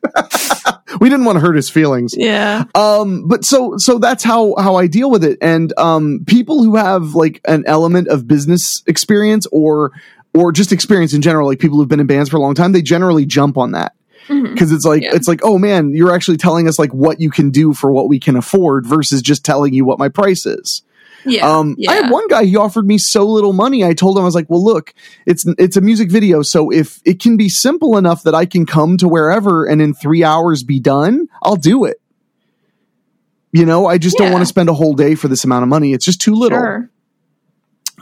[1.00, 2.14] we didn't want to hurt his feelings.
[2.16, 2.64] yeah.
[2.74, 5.38] Um, but so so that's how how I deal with it.
[5.40, 9.92] And um, people who have like an element of business experience or
[10.34, 12.72] or just experience in general, like people who've been in bands for a long time,
[12.72, 13.92] they generally jump on that
[14.28, 14.52] Mhm.
[14.52, 15.14] because it's like Yeah.
[15.14, 18.08] it's like oh man, you're actually telling us like what you can do for what
[18.08, 20.82] we can afford versus just telling you what my price is.
[21.24, 21.48] Yeah.
[21.48, 21.90] Um, yeah.
[21.90, 22.44] I had one guy.
[22.44, 23.84] He offered me so little money.
[23.84, 24.94] I told him I was like, "Well, look,
[25.26, 28.66] it's it's a music video, so if it can be simple enough that I can
[28.66, 32.00] come to wherever and in three hours be done, I'll do it."
[33.52, 35.68] You know, I just don't want to spend a whole day for this amount of
[35.68, 35.92] money.
[35.92, 36.58] It's just too little.
[36.58, 36.90] Sure.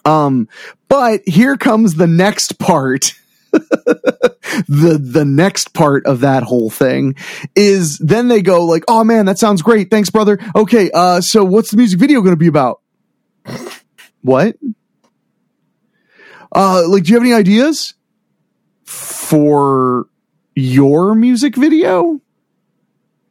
[0.04, 0.48] Um,
[0.88, 3.12] but here comes the next part.
[3.52, 7.14] the the next part of that whole thing
[7.54, 9.90] is then they go like, "Oh man, that sounds great.
[9.90, 10.38] Thanks, brother.
[10.54, 12.80] Okay, uh so what's the music video going to be about?"
[14.22, 14.56] What?
[16.54, 17.94] Uh like do you have any ideas
[18.84, 20.06] for
[20.54, 22.20] your music video?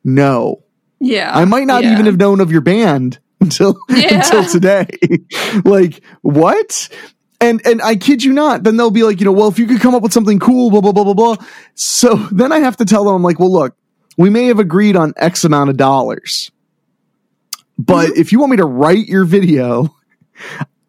[0.04, 0.63] No.
[0.99, 1.32] Yeah.
[1.36, 1.93] I might not yeah.
[1.93, 4.15] even have known of your band until Yeah.
[4.23, 4.88] until today.
[5.65, 6.89] like what?
[7.41, 8.63] And and I kid you not.
[8.63, 10.69] Then they'll be like, you know, well, if you could come up with something cool,
[10.69, 11.36] blah blah blah blah blah.
[11.75, 13.75] So then I have to tell them, I'm like, well, look,
[14.17, 16.51] we may have agreed on X amount of dollars,
[17.78, 18.19] but Mm-hmm.
[18.21, 19.93] if you want me to write your video,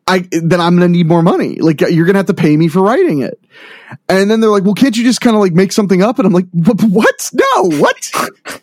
[0.07, 1.57] I then I'm gonna need more money.
[1.57, 3.41] Like you're gonna have to pay me for writing it.
[4.09, 6.19] And then they're like, well, can't you just kind of like make something up?
[6.19, 7.31] And I'm like, "Wh- what?
[7.33, 7.97] No, what?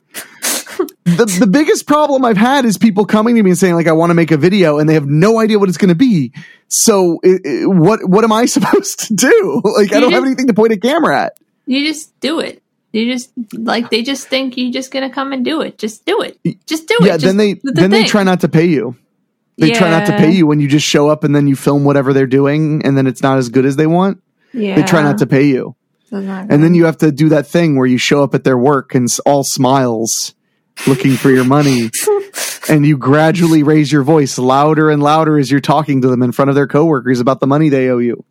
[1.03, 3.91] the the biggest problem I've had is people coming to me and saying like I
[3.91, 6.33] want to make a video and they have no idea what it's going to be.
[6.69, 9.61] So i i what what am I supposed to do?
[9.63, 11.37] Like I don't have anything to point a camera at.
[11.65, 12.61] You just do it.
[12.93, 15.77] You just like they just think you're just gonna come and do it.
[15.77, 16.37] Just do it.
[16.67, 17.07] Just do it.
[17.07, 18.95] Yeah, Just then they the then they try not to pay you.
[19.57, 21.83] They try not to pay you when you just show up and then you film
[21.83, 24.21] whatever they're doing and then it's not as good as they want.
[24.51, 24.75] Yeah.
[24.75, 25.75] They try not to pay you.
[26.49, 28.93] And then you have to do that thing where you show up at their work
[28.93, 30.35] and all smiles
[30.87, 31.89] looking for your money
[32.69, 36.31] and you gradually raise your voice louder and louder as you're talking to them in
[36.31, 38.23] front of their coworkers about the money they owe you.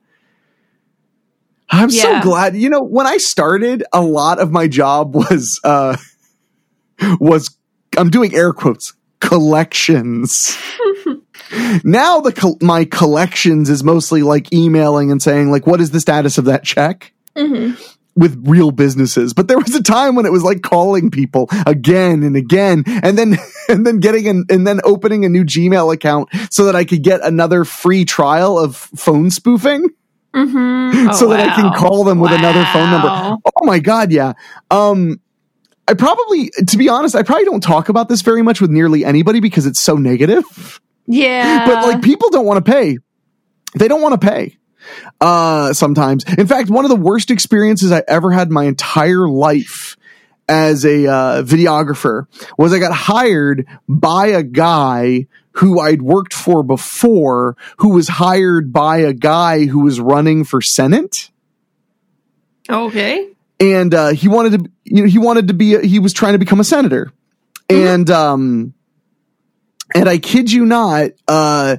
[1.71, 2.55] I'm so glad.
[2.55, 5.97] You know, when I started, a lot of my job was uh
[7.21, 7.57] was
[7.97, 10.57] I'm doing air quotes collections.
[11.85, 16.01] now the col- my collections is mostly like emailing and saying like what is the
[16.01, 17.13] status of that check?
[17.37, 17.79] Mhm.
[18.15, 19.33] with real businesses.
[19.33, 23.17] But there was a time when it was like calling people again and again and
[23.17, 23.39] then
[23.71, 27.03] and then getting an, and then opening a new Gmail account so that I could
[27.03, 29.89] get another free trial of phone spoofing
[30.35, 31.09] Mhm.
[31.11, 33.09] Oh, so that I can call them with another phone number.
[33.57, 34.33] Oh my god, yeah.
[34.71, 35.19] Um
[35.89, 39.05] I probably to be honest, I probably don't talk about this very much with nearly
[39.07, 40.81] anybody because it's so negative.
[41.07, 41.67] Yeah.
[41.67, 42.99] but like people don't want to pay.
[43.75, 44.57] They don't want to pay.
[45.21, 46.25] Uh, sometimes.
[46.37, 49.97] In fact, one of the worst experiences I ever had in my entire life
[50.49, 52.27] as a uh, videographer
[52.59, 58.73] was I got hired by a guy who I'd worked for before, who was hired
[58.73, 61.31] by a guy who was running for Senate
[62.69, 63.29] okay.
[63.61, 66.33] and uh, he wanted to you know he wanted to be a, he was trying
[66.33, 67.13] to become a senator
[67.69, 68.75] and um
[69.95, 71.77] and i kid you not uh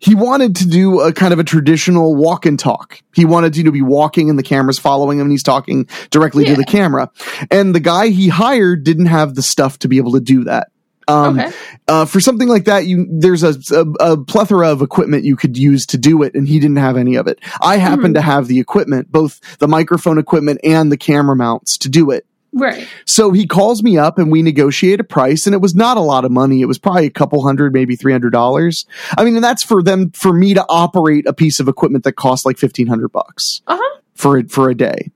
[0.00, 3.02] he wanted to do a kind of a traditional walk and talk.
[3.16, 6.44] He wanted you to be walking and the camera's following him and he's talking directly
[6.44, 7.10] to the camera.
[7.50, 10.68] And the guy he hired didn't have the stuff to be able to do that.
[11.08, 11.50] Um, Okay.
[11.88, 15.58] uh, for something like that, you there's a, a, a plethora of equipment you could
[15.58, 17.40] use to do it, and he didn't have any of it.
[17.60, 18.14] I happen Mhm.
[18.14, 22.24] to have the equipment, both the microphone equipment and the camera mounts to do it.
[22.58, 22.86] Right.
[23.06, 26.00] So he calls me up and we negotiate a price, and it was not a
[26.00, 26.60] lot of money.
[26.60, 28.86] It was probably a couple hundred, maybe three hundred dollars.
[29.16, 32.12] I mean, and that's for them for me to operate a piece of equipment that
[32.12, 34.00] costs like fifteen hundred bucks Uh huh.
[34.14, 35.10] for it for a day.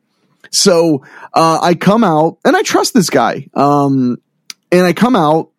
[0.51, 3.49] So uh, I come out and I trust this guy.
[3.55, 4.21] Um,
[4.71, 5.51] and I come out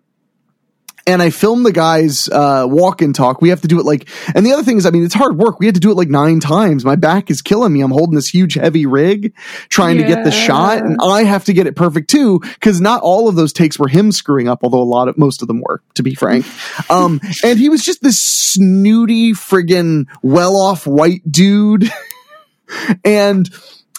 [1.05, 3.41] and I filmed the guy's uh, walk and talk.
[3.41, 5.37] We have to do it like, and the other thing is, I mean, it's hard
[5.37, 5.59] work.
[5.59, 6.85] We had to do it like nine times.
[6.85, 7.81] My back is killing me.
[7.81, 9.33] I'm holding this huge heavy rig
[9.69, 13.01] trying to get the shot, and I have to get it perfect too because not
[13.01, 15.61] all of those takes were him screwing up, although a lot of most of them
[15.61, 16.45] were, to be frank.
[16.89, 21.91] Um, and he was just this snooty, friggin' well off white dude.
[23.03, 23.49] and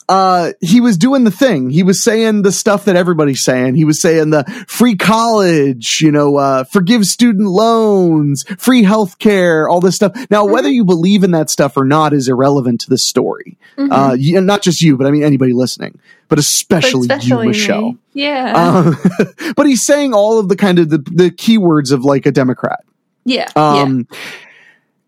[0.09, 1.71] uh, he was doing the thing.
[1.71, 3.75] He was saying the stuff that everybody's saying.
[3.75, 9.69] He was saying the free college, you know, uh, forgive student loans, free health care,
[9.69, 10.13] all this stuff.
[10.31, 13.57] Now, whether you believe in that stuff or not is irrelevant to the story.
[13.79, 13.89] Mhm.
[13.91, 15.93] Uh, you, not just you, but I mean anybody listening,
[16.29, 17.47] but But especially, especially you, me.
[17.49, 17.97] Michelle.
[18.13, 18.53] Yeah.
[18.55, 18.97] Um,
[19.57, 22.85] but he's saying all of the kind of the, the keywords of like a Democrat.
[23.25, 23.49] yeah.
[23.57, 23.63] yeah.
[23.83, 24.07] Um,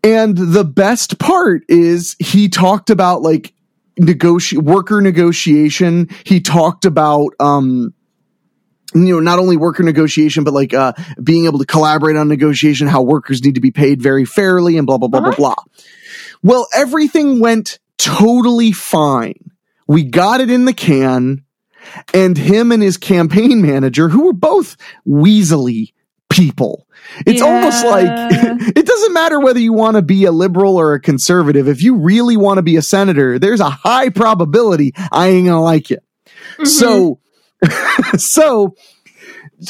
[0.03, 3.53] and the best part is he talked about like
[4.01, 6.09] negoti worker negotiation.
[6.25, 7.95] He talked about, um,
[8.95, 12.87] you know, not only worker negotiation, but like, uh, being able to collaborate on negotiation,
[12.87, 15.33] how workers need to be paid very fairly and blah, blah, blah, Uh-huh.
[15.37, 15.65] blah, blah.
[16.43, 19.51] Well, everything went totally fine.
[19.89, 21.43] We got it in the can
[22.13, 25.93] and him and his campaign manager, who were both weaselly
[26.29, 26.87] people.
[27.27, 28.07] It's almost like
[28.77, 31.69] it doesn't matter whether you want to be a liberal or a conservative.
[31.69, 35.63] If you really want to be a senator, there's a high probability I ain't gonna
[35.63, 35.99] like you.
[36.59, 36.67] Mhm.
[36.67, 37.21] So,
[38.19, 38.75] so,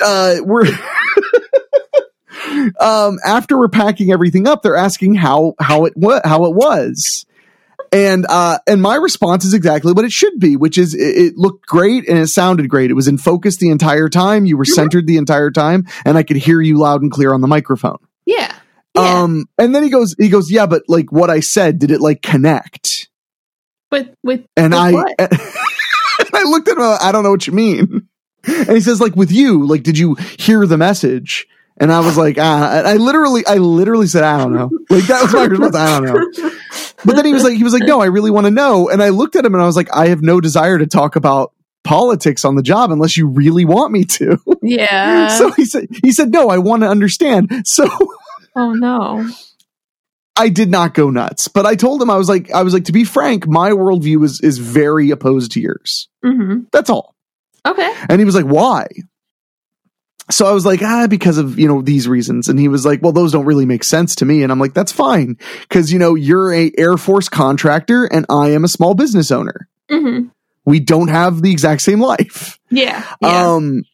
[0.03, 0.66] uh, we're,
[2.81, 7.27] um, after we're packing everything up, they're asking how, how it, what, how it was.
[7.92, 11.37] And, uh, and my response is exactly what it should be, which is it, it
[11.37, 12.90] looked great and it sounded great.
[12.90, 14.44] It was in focus the entire time.
[14.46, 14.75] You were Mhm.
[14.75, 17.99] centered the entire time and I could hear you loud and clear on the microphone.
[18.27, 18.53] yeah.
[18.94, 19.22] Yeah.
[19.25, 22.01] Um, and then he goes, he goes, yeah, but like what I said, did it
[22.01, 23.09] like connect?
[23.92, 25.14] with with And with I, what?
[25.18, 25.31] and
[26.33, 28.09] I looked at him, I don't know what you mean.
[28.46, 31.46] And he says, like with you, like, did you hear the message?
[31.79, 34.71] And I was like, ah, I literally, I literally said, I don't know.
[34.89, 35.77] Like that was my response.
[35.77, 36.51] I don't know.
[37.05, 38.89] But then he was like, he was like, no, I really want to know.
[38.89, 41.17] And I looked at him and I was like, I have no desire to talk
[41.17, 41.53] about
[41.85, 44.39] politics on the job unless you really want me to.
[44.62, 45.29] yeah.
[45.29, 47.53] so he said, he said, no, I want to understand.
[47.67, 47.89] So
[48.57, 49.29] oh no.
[50.39, 52.85] I did not go nuts, but I told him I was like, I was like,
[52.87, 56.09] to be frank, my worldview is is very opposed to yours.
[56.25, 57.15] hmm That's all.
[57.67, 57.93] Okay.
[58.09, 58.87] And he was like, why?
[60.31, 62.49] So I was like, ah, because of you know these reasons.
[62.49, 64.43] And he was like, well, those don't really make sense to me.
[64.43, 68.51] And I'm like, that's fine, because you know you're a Air Force contractor and I
[68.51, 69.69] am a small business owner.
[69.91, 70.29] hmm
[70.65, 72.59] We don't have the exact same life.
[72.71, 73.05] Yeah.
[73.21, 73.53] Yeah.
[73.55, 73.85] Um,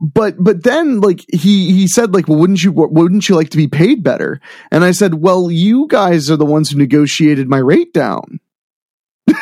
[0.00, 3.56] but but then like he he said like well wouldn't you wouldn't you like to
[3.58, 7.58] be paid better and i said well you guys are the ones who negotiated my
[7.58, 8.40] rate down
[9.26, 9.38] like,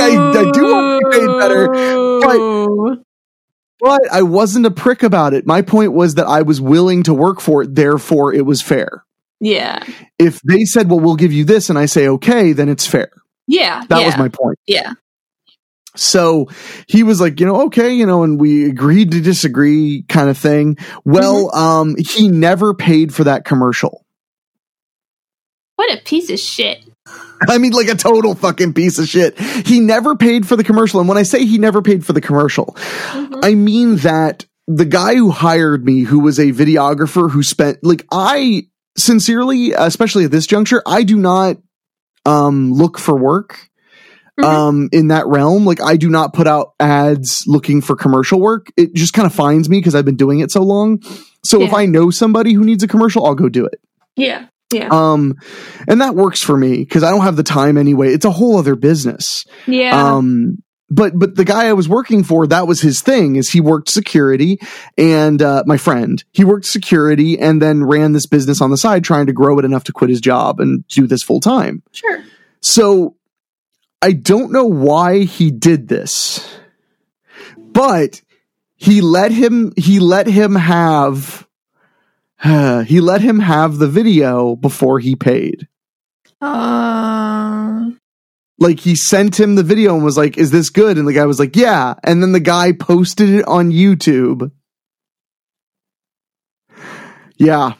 [0.00, 3.04] I- I do want to be paid better, Ooh.
[3.82, 7.12] But i wasn't a prick about it my point was that i was willing to
[7.12, 9.04] work for it therefore it was fair
[9.40, 9.84] yeah.
[10.18, 13.10] if they said well we'll give you this and i say okay then it's fair
[13.46, 13.82] Yeah.
[13.88, 14.06] that yeah.
[14.06, 14.92] was my point Yeah.
[15.94, 16.48] So
[16.88, 20.38] he was like, you know, okay, you know, and we agreed to disagree kind of
[20.38, 20.78] thing.
[21.04, 21.58] Well, Mm-hmm.
[21.58, 24.02] um, he never paid for that commercial.
[25.76, 26.78] What a piece of shit.
[27.48, 29.38] I mean, like a total fucking piece of shit.
[29.38, 31.00] He never paid for the commercial.
[31.00, 32.76] And when I say he never paid for the commercial,
[33.12, 33.40] Mhm.
[33.44, 38.06] I mean that the guy who hired me, who was a videographer who spent, like,
[38.12, 41.56] I sincerely, especially at this juncture, I do not,
[42.24, 43.58] um, look for work.
[44.40, 44.44] Mhm.
[44.44, 48.68] Um, in that realm, like I do not put out ads looking for commercial work.
[48.76, 51.00] It just kind of finds me because I've been doing it so long.
[51.44, 53.80] So if I know somebody who needs a commercial, I'll go do it.
[54.16, 54.46] Yeah.
[54.72, 54.88] Yeah.
[54.90, 55.36] Um,
[55.86, 58.12] and that works for me because I don't have the time anyway.
[58.12, 59.44] It's a whole other business.
[59.66, 60.14] yeah.
[60.14, 63.36] Um, but but the guy I was working for, that was his thing.
[63.36, 64.58] Is he worked security,
[64.98, 69.02] and uh, my friend, he worked security, and then ran this business on the side,
[69.02, 71.82] trying to grow it enough to quit his job and do this full time.
[71.92, 72.22] sure.
[72.60, 73.16] So
[74.02, 76.46] I don't know why he did this,
[77.56, 78.20] but
[78.76, 81.46] he let him he let him have
[82.86, 85.68] he let him have the video before he paid.
[86.40, 87.90] Uh,
[88.58, 91.24] Like he sent him the video and was like, "Is this good?" And the guy
[91.26, 94.50] was like, "Yeah." And then the guy posted it on YouTube.
[97.36, 97.74] Yeah.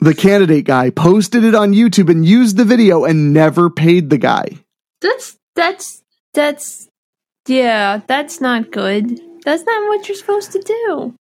[0.00, 4.18] The candidate guy posted it on YouTube and used the video and never paid the
[4.18, 4.58] guy.
[5.00, 6.02] That's that's
[6.34, 6.88] that's
[7.48, 9.20] yeah, that's not good.
[9.44, 11.14] That's not what you're supposed to do.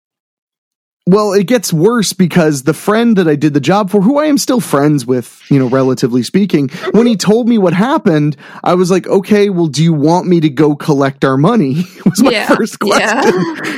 [1.07, 4.25] Well, it gets worse because the friend that I did the job for, who I
[4.25, 8.73] am still friends with, you know, relatively speaking, when he told me what happened, I
[8.73, 11.85] was like, okay, well, do you want me to go collect our money?
[12.05, 13.07] was my Yeah, first question.
[13.07, 13.31] yeah.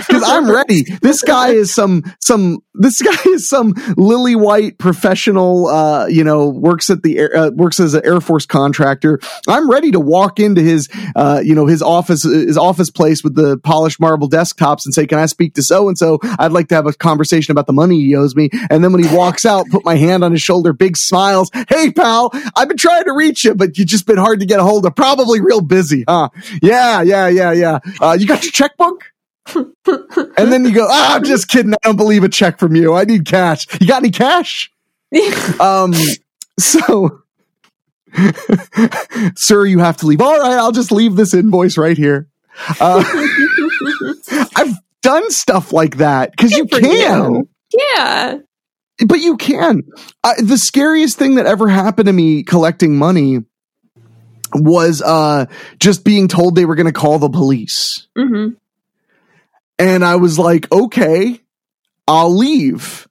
[0.07, 0.85] Because I'm ready.
[1.03, 6.49] This guy is some, some, this guy is some lily white professional, uh, you know,
[6.49, 9.19] works at the, air, uh, works as an Air Force contractor.
[9.47, 13.35] I'm ready to walk into his, uh, you know, his office, his office place with
[13.35, 16.17] the polished marble desktops and say, can I speak to so and so?
[16.23, 17.18] I'd like to have a conversation
[17.51, 18.49] about the money he owes me.
[18.69, 21.49] And then when he walks out, put my hand on his shoulder, big smiles.
[21.69, 24.59] Hey, pal, I've been trying to reach you, but you've just been hard to get
[24.59, 24.95] a hold of.
[24.95, 26.29] Probably real busy, huh?
[26.61, 27.79] Yeah, yeah, yeah, yeah.
[28.01, 29.03] Uh, you got your checkbook?
[29.55, 31.73] and then you go, ah, I'm just kidding.
[31.73, 32.93] I don't believe a check from you.
[32.93, 33.65] I need cash.
[33.79, 34.71] You got any cash?
[35.59, 35.93] Um,
[36.59, 37.23] so,
[39.35, 40.21] sir, you have to leave.
[40.21, 42.27] All right, I'll just leave this invoice right here.
[42.79, 43.03] Uh,
[45.01, 47.49] done stuff like that because you can, you.
[47.71, 48.37] yeah.
[49.05, 49.83] but you can.
[50.23, 53.39] Uh, the scariest thing that ever happened to me collecting money
[54.53, 55.45] was uh,
[55.79, 58.07] just being told they were going to call the police.
[58.17, 58.49] hmm
[59.77, 61.39] And I was like, okay,
[62.07, 63.07] I'll leave.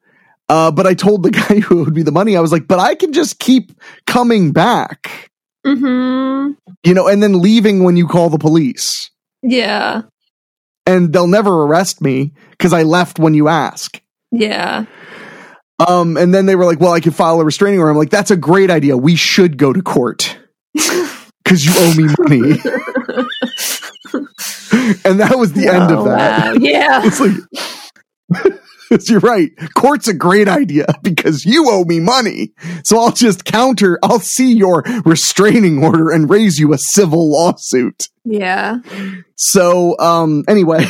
[0.48, 2.78] Uh, but I told the guy who owed me the money, I was like, but
[2.78, 3.72] I can just keep
[4.06, 5.30] coming back,
[5.64, 6.52] hmm
[6.84, 9.10] you know, and then leaving when you call the police.
[9.42, 10.02] Yeah.
[10.88, 14.00] And they'll never arrest me because I left when you ask.
[14.32, 14.86] Yeah.
[15.86, 17.90] Um, and then they were like, well, I could file a restraining order.
[17.90, 18.96] I'm like, that's a great idea.
[18.96, 20.36] We should go to court
[20.74, 22.58] because you owe me money.
[25.04, 26.54] and that was the end Oh, of that.
[26.54, 26.60] wow.
[26.60, 27.02] Yeah.
[27.06, 27.32] It's like,
[29.08, 29.50] you're right.
[29.74, 32.52] Court's a great idea because you owe me money.
[32.84, 38.08] So I'll just counter, I'll see your restraining order and raise you a civil lawsuit.
[38.24, 38.78] Yeah.
[39.36, 40.86] So, um, anyway,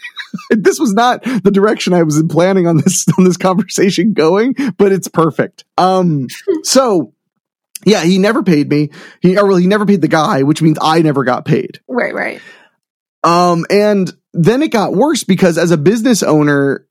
[0.50, 4.92] this was not the direction I was planning on this, on this conversation going, but
[4.92, 5.64] it's perfect.
[5.76, 6.28] Um,
[6.62, 7.12] so
[7.84, 8.90] yeah, he never paid me.
[9.20, 11.80] He, or well, he never paid the guy, which means I never got paid.
[11.88, 12.40] Right, right.
[13.24, 16.86] Um, and then it got worse because as a business owner,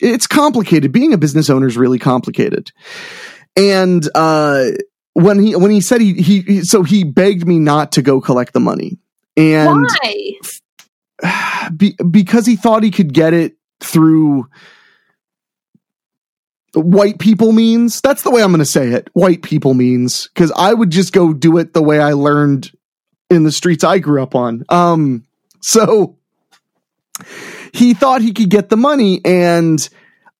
[0.00, 0.92] it's complicated.
[0.92, 2.72] Being a business owner is really complicated.
[3.56, 4.70] And uh,
[5.14, 8.20] when he when he said he, he he so he begged me not to go
[8.20, 8.98] collect the money,
[9.36, 11.70] and Why?
[11.76, 14.48] be, because he thought he could get it through
[16.74, 18.00] white people means.
[18.00, 19.08] That's the way I'm going to say it.
[19.12, 22.70] White people means because I would just go do it the way I learned
[23.30, 24.64] in the streets I grew up on.
[24.68, 25.24] Um,
[25.60, 26.16] so
[27.72, 29.88] he thought he could get the money and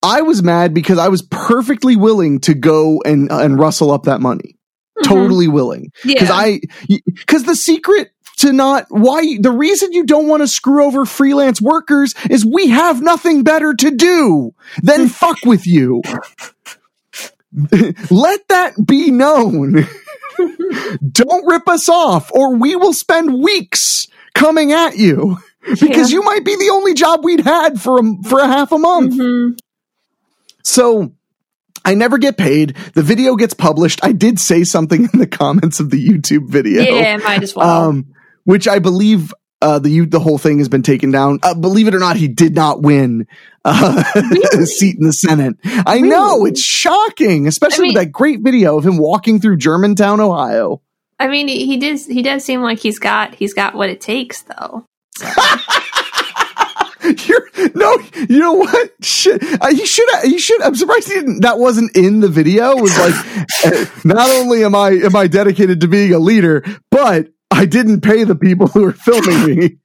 [0.01, 4.03] I was mad because I was perfectly willing to go and uh, and rustle up
[4.03, 4.57] that money.
[4.97, 5.13] Mm-hmm.
[5.13, 6.35] Totally willing because Yeah.
[6.35, 11.05] I because the secret to not why the reason you don't want to screw over
[11.05, 16.01] freelance workers is we have nothing better to do than fuck with you.
[18.09, 19.85] Let that be known.
[21.11, 25.37] don't rip us off or we will spend weeks coming at you
[25.69, 26.17] because Yeah.
[26.19, 29.13] you might be the only job we'd had for a, for a half a month.
[29.15, 29.57] Mhm.
[30.63, 31.11] So
[31.85, 32.75] I never get paid.
[32.93, 33.99] The video gets published.
[34.03, 36.81] I did say something in the comments of the YouTube video.
[36.83, 37.89] Yeah, might as well.
[37.89, 38.07] Um,
[38.43, 41.39] which I believe uh, the the whole thing has been taken down.
[41.43, 43.27] Uh, believe it or not, he did not win
[43.65, 44.03] uh,
[44.53, 45.57] a seat in the Senate.
[45.65, 49.57] I know it's shocking, especially I mean- with that great video of him walking through
[49.57, 50.81] Germantown, Ohio.
[51.19, 53.99] I mean, he he does he does seem like he's got he's got what it
[53.99, 54.85] takes though.
[57.27, 57.97] You're no,
[58.27, 58.91] you know what?
[59.01, 60.07] Shit, uh, he should.
[60.23, 60.61] He should.
[60.61, 61.41] I'm surprised didn't.
[61.41, 62.77] That wasn't in the video.
[62.77, 63.15] It was like,
[63.65, 68.01] uh, not only am I am I dedicated to being a leader, but I didn't
[68.01, 69.77] pay the people who are filming me.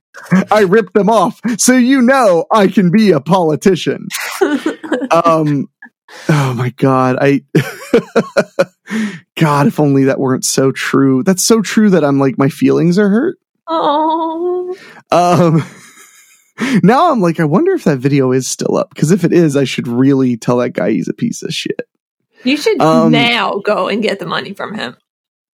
[0.51, 4.09] I ripped them off, so you know I can be a politician.
[5.11, 5.69] Um.
[6.29, 7.43] Oh my god, I.
[9.37, 11.23] God, if only that weren't so true.
[11.23, 13.39] That's so true that I'm like my feelings are hurt.
[13.67, 14.77] Oh,
[15.11, 15.65] Um,
[16.83, 18.91] now I'm like, I wonder if that video is still up.
[18.91, 21.83] Because if it is, I should really tell that guy he's a piece of shit.
[22.45, 24.97] you should Um, now go and get the money from him.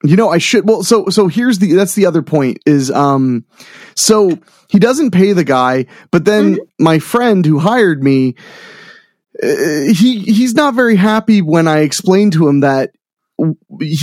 [0.02, 0.66] You know, I should.
[0.66, 3.44] Well, so so here's the that's the other point is um,
[3.94, 4.38] so
[4.70, 8.34] he doesn't pay the guy, but then my friend who hired me,
[9.42, 9.46] uh,
[9.92, 12.92] he he's not very happy when I explained to him that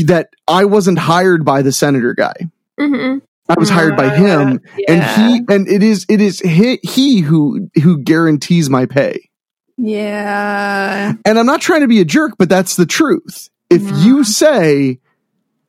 [0.05, 2.35] that I wasn't hired by the senator guy.
[2.79, 3.17] hmm
[3.49, 4.59] I was hired by him.
[4.87, 9.29] and he and it is it is he, he who who guarantees my pay
[9.77, 11.13] Yeah.
[11.25, 13.49] And I'm not trying to be a jerk, but that's the truth.
[13.69, 14.05] If Mhm.
[14.05, 14.99] you say,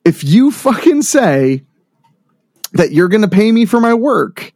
[0.05, 1.63] if you fucking say
[2.73, 4.53] that you're going to pay me for my work,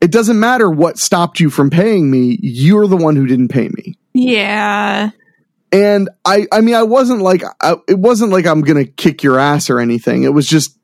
[0.00, 2.38] it doesn't matter what stopped you from paying me.
[2.42, 3.96] You're the one who didn't pay me.
[4.14, 5.10] Yeah.
[5.72, 9.22] And I, I mean, I wasn't like, I, it wasn't like I'm going to kick
[9.22, 10.22] your ass or anything.
[10.22, 10.78] It was just,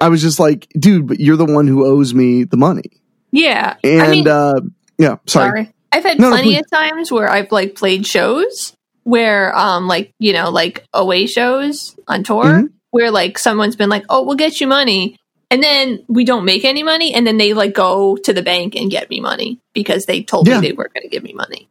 [0.00, 2.90] I was just like, dude, but you're the one who owes me the money.
[3.32, 3.74] Yeah.
[3.84, 4.60] And, I mean, uh,
[4.98, 5.48] yeah, sorry.
[5.66, 5.72] sorry.
[5.92, 6.60] I've had No, no, plenty please.
[6.60, 8.74] of times where I've like played shows
[9.04, 12.70] where um like, you know, like away shows on tour Mhm.
[12.90, 15.16] where like someone's been like, "Oh, we'll get you money."
[15.50, 18.74] And then we don't make any money and then they like go to the bank
[18.76, 20.60] and get me money because they told Yeah.
[20.60, 21.68] me they weren't going to give me money.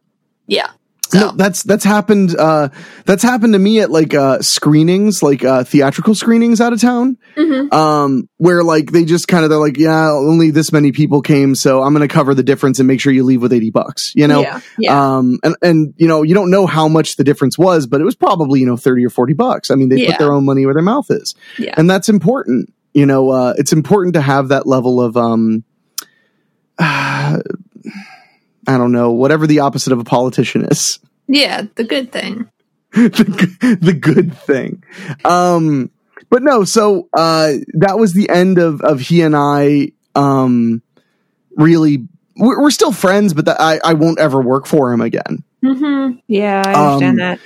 [0.48, 0.70] Yeah.
[1.10, 2.36] So, No, that's that's happened.
[2.38, 2.68] Uh,
[3.06, 7.16] that's happened to me at like uh, screenings, like uh, theatrical screenings out of town,
[7.34, 7.72] Mhm.
[7.72, 11.54] um, where like they just kind of they're like, yeah, only this many people came,
[11.54, 14.12] so I'm going to cover the difference and make sure you leave with eighty bucks.
[14.14, 14.60] You know, yeah.
[14.78, 15.16] Yeah.
[15.16, 18.04] um, and and you know you don't know how much the difference was, but it
[18.04, 19.70] was probably you know thirty or forty bucks.
[19.70, 20.10] I mean, they Yeah.
[20.10, 21.72] put their own money where their mouth is, yeah.
[21.78, 22.70] and that's important.
[22.92, 25.64] You know, uh, it's important to have that level of um,
[28.68, 30.98] I don't know, whatever the opposite of a politician is.
[31.26, 32.48] yeah, the good thing.
[32.92, 34.82] the, the good thing.
[35.24, 35.90] Um,
[36.30, 39.92] but no, so uh, that was the end of of he and I.
[40.14, 40.82] Um,
[41.56, 42.06] really,
[42.36, 45.42] we're, we're still friends, but that I I won't ever work for him again.
[45.64, 46.22] Mhm.
[46.28, 47.40] Yeah, I understand Um, that.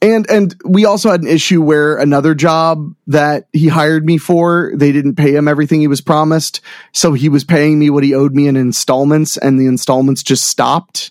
[0.00, 4.72] And and we also had an issue where another job that he hired me for,
[4.74, 6.60] they didn't pay him everything he was promised,
[6.92, 10.44] so he was paying me what he owed me in installments, and the installments just
[10.44, 11.10] stopped.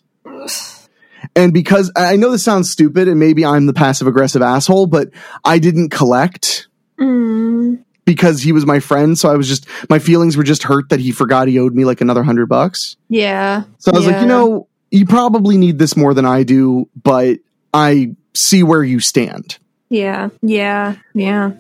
[1.36, 5.10] And because I know this sounds stupid, and maybe I'm the passive aggressive asshole, but
[5.44, 6.68] I didn't collect
[7.00, 9.18] Mm, because he was my friend.
[9.18, 11.86] So I was just my feelings were just hurt that he forgot he owed me
[11.86, 12.98] like another hundred bucks.
[13.08, 13.64] yeah.
[13.78, 17.38] So I was like, you know, you probably need this more than I do, but
[17.74, 19.58] I see where you stand.
[19.90, 20.30] Yeah.
[20.42, 20.96] Yeah.
[21.14, 21.52] Yeah.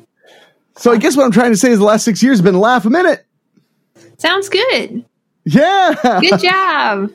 [0.77, 2.55] So I guess what I'm trying to say is the last six years have been
[2.55, 3.25] a laugh a minute.
[4.17, 5.05] Sounds good.
[5.45, 6.19] Yeah.
[6.21, 7.11] Good job.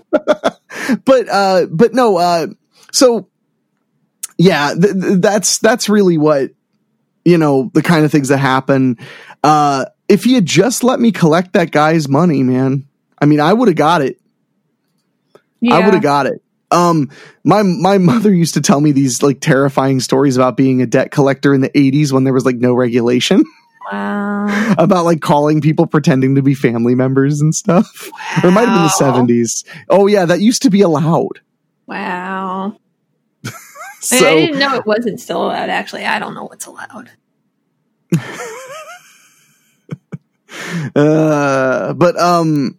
[1.05, 2.47] but uh but no uh
[2.93, 3.29] so
[4.39, 6.51] yeah th- th- that's that's really what
[7.25, 8.97] you know the kind of things that happen
[9.45, 12.85] uh if he had just let me collect that guy's money man
[13.19, 14.19] i mean i would have got it
[15.61, 15.77] Yeah.
[15.77, 17.11] i would have got it um
[17.45, 21.11] my my mother used to tell me these like terrifying stories about being a debt
[21.13, 23.45] collector in the 80s when there was like no regulation
[23.93, 24.75] Wow.
[24.79, 28.09] about like calling people pretending to be family members and stuff
[28.43, 28.83] or it might have been
[29.29, 31.41] the 70s oh yeah that used to be allowed
[31.87, 32.77] Wow.
[33.45, 33.51] I,
[34.01, 35.69] so I didn't know it wasn't still allowed.
[35.69, 37.11] Actually, I don't know what's allowed.
[40.97, 42.79] uh, but um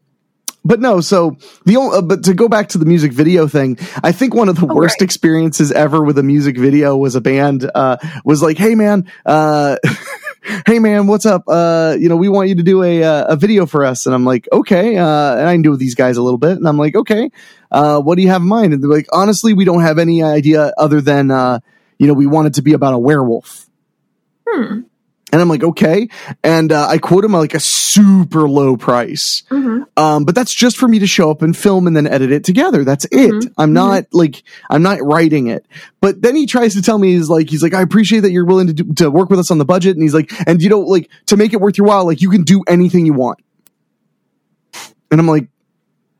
[0.65, 3.77] but no so the only uh, but to go back to the music video thing
[4.03, 5.05] i think one of the Oh, worst right.
[5.05, 9.77] experiences ever with a music video was a band uh was like hey man uh
[10.65, 11.43] hey man what's up?
[11.47, 14.05] Uh you know we want you to do a uh, a video for us.
[14.05, 16.57] And i'm like okay uh and i knew these guys a little bit.
[16.57, 17.29] And i'm like okay
[17.71, 18.73] uh what do you have in mind?
[18.73, 21.59] And they're like honestly we don't have any idea other than uh
[21.97, 23.67] you know we want it to be about a werewolf.
[24.47, 24.81] Hmm.
[25.33, 26.07] And I'm like, okay.
[26.43, 29.41] And uh, I quote him like a super low price.
[29.49, 29.85] Mhm.
[29.97, 32.43] Um, but that's just for me to show up and film and then edit it
[32.43, 32.83] together.
[32.83, 33.31] That's it.
[33.33, 33.53] Mhm.
[33.57, 35.65] I'm not like, I'm not writing it.
[36.01, 38.45] But then he tries to tell me, he's like, he's like, I appreciate that you're
[38.45, 39.95] willing to do, to work with us on the budget.
[39.95, 42.29] And he's like, and you know, like to make it worth your while, like you
[42.29, 43.39] can do anything you want.
[45.09, 45.47] And I'm like,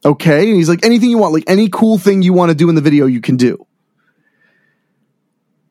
[0.04, 0.48] okay.
[0.48, 2.74] And he's like, anything you want, like any cool thing you want to do in
[2.76, 3.66] the video, you can do.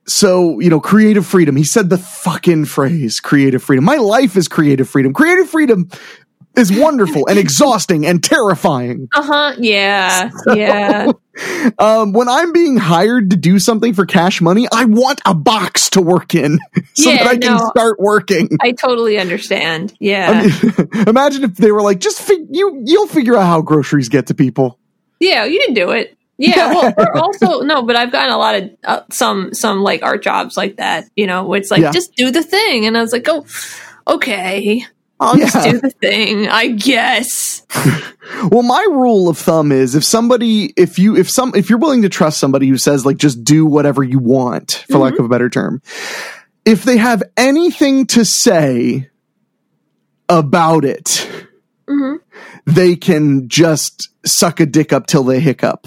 [0.07, 1.55] So, you know, creative freedom.
[1.57, 3.85] He said the fucking phrase creative freedom.
[3.85, 5.13] My life is creative freedom.
[5.13, 5.89] Creative freedom
[6.57, 9.09] is wonderful and exhausting and terrifying.
[9.15, 9.55] Uh huh.
[9.59, 10.31] Yeah.
[10.55, 11.13] Yeah.
[11.79, 15.89] Um, when I'm being hired to do something for cash money, I want a box
[15.91, 16.59] to work in
[16.95, 17.71] so Yeah, that I can no.
[17.71, 18.51] start working.
[18.61, 19.95] I totally understand.
[19.99, 20.29] Yeah.
[20.31, 24.11] I mean, imagine if they were like, just fig- you, you'll figure out how groceries
[24.11, 24.79] get to people.
[25.21, 25.47] yeah.
[25.47, 26.15] You can do it.
[26.43, 26.73] Yeah.
[26.75, 30.23] Well, or also no, but I've gotten a lot of uh, some some like art
[30.23, 31.05] jobs like that.
[31.17, 31.93] You know, where it's like Yeah.
[31.93, 33.47] just do the thing, and I was like, oh,
[34.07, 34.85] okay.
[35.21, 35.47] I'll Yeah.
[35.47, 37.63] just do the thing, I guess.
[38.51, 42.03] Well, my rule of thumb is if somebody, if you, if some, if you're willing
[42.03, 45.29] to trust somebody who says like just do whatever you want, for lack of a
[45.29, 45.83] better term,
[46.65, 49.11] if they have anything to say
[50.29, 51.29] about it,
[51.89, 52.17] hmm
[52.65, 55.87] they can just suck a dick up till they hiccup.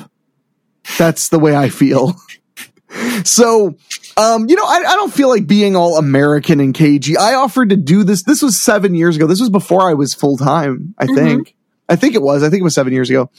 [0.98, 2.16] That's the way I feel.
[3.24, 3.76] so,
[4.18, 7.18] um, you know, I, I don't feel like being all American and cagey.
[7.18, 8.24] I offered to do this.
[8.24, 9.28] This was seven years ago.
[9.28, 11.16] This was before I was full time, I Mhm.
[11.16, 11.56] think.
[11.88, 12.42] I think it was.
[12.42, 13.30] I think it was seven years ago.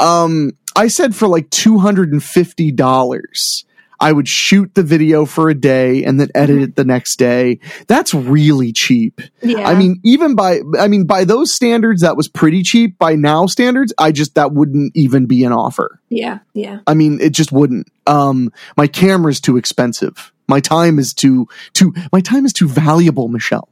[0.00, 3.64] Um, I said for like two hundred and fifty dollars,
[4.04, 7.58] I would shoot the video for a day and then edit it the next day.
[7.86, 9.18] That's really cheap.
[9.42, 9.66] Yeah.
[9.66, 12.98] I mean, even by I mean by those standards, that was pretty cheap.
[12.98, 16.00] By now standards, I just that wouldn't even be an offer.
[16.10, 16.80] yeah, yeah.
[16.86, 17.88] I mean, it just wouldn't.
[18.06, 20.32] Um, my camera's too expensive.
[20.48, 21.94] My time is too too.
[22.12, 23.70] My time is too valuable, Michelle.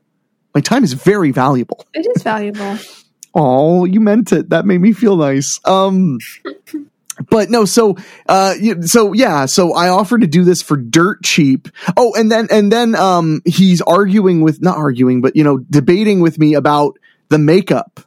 [0.55, 1.85] My time is very valuable.
[1.93, 2.79] It is valuable.
[3.35, 4.51] Oh, you meant it.
[4.51, 5.59] That made me feel nice.
[5.65, 6.19] Um,
[7.31, 7.97] but no, so
[8.29, 11.69] uh, so yeah, so I offered to do this for dirt cheap.
[11.97, 16.21] Oh, and then and then um, he's arguing with not arguing, but you know, debating
[16.21, 16.99] with me about
[17.29, 18.01] the makeup.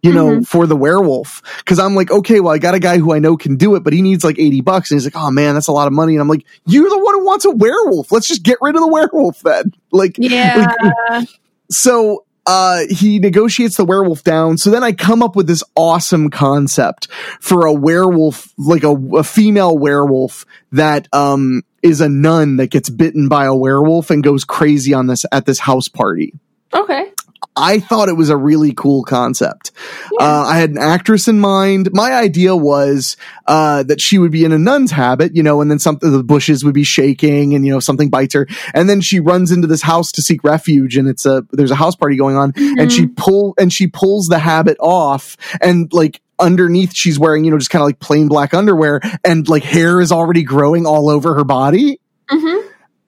[0.00, 1.42] You know, for the werewolf.
[1.64, 3.82] Cause I'm like, okay, well, I got a guy who I know can do it,
[3.82, 4.90] but he needs like 80 bucks.
[4.90, 6.14] And he's like, oh man, that's a lot of money.
[6.14, 8.12] And I'm like, you're the one who wants a werewolf.
[8.12, 9.72] Let's just get rid of the werewolf then.
[9.90, 10.72] Like, Yeah.
[11.70, 14.56] so uh, he negotiates the werewolf down.
[14.56, 17.06] So then I come up with this awesome concept
[17.40, 22.88] for a werewolf, like a, a female werewolf that um, is a nun that gets
[22.88, 26.32] bitten by a werewolf and goes crazy on this at this house party.
[26.72, 27.12] okay.
[27.58, 29.72] I thought it was a really cool concept.
[30.12, 30.26] Yeah.
[30.26, 31.90] Uh, I had an actress in mind.
[31.92, 35.70] My idea was uh, that she would be in a nun's habit, you know, and
[35.70, 39.00] then something the bushes would be shaking, and you know something bites her, and then
[39.00, 42.16] she runs into this house to seek refuge, and it's a there's a house party
[42.16, 47.18] going on, and she pull and she pulls the habit off, and like underneath she's
[47.18, 50.44] wearing you know just kind of like plain black underwear, and like hair is already
[50.44, 52.58] growing all over her body, hmm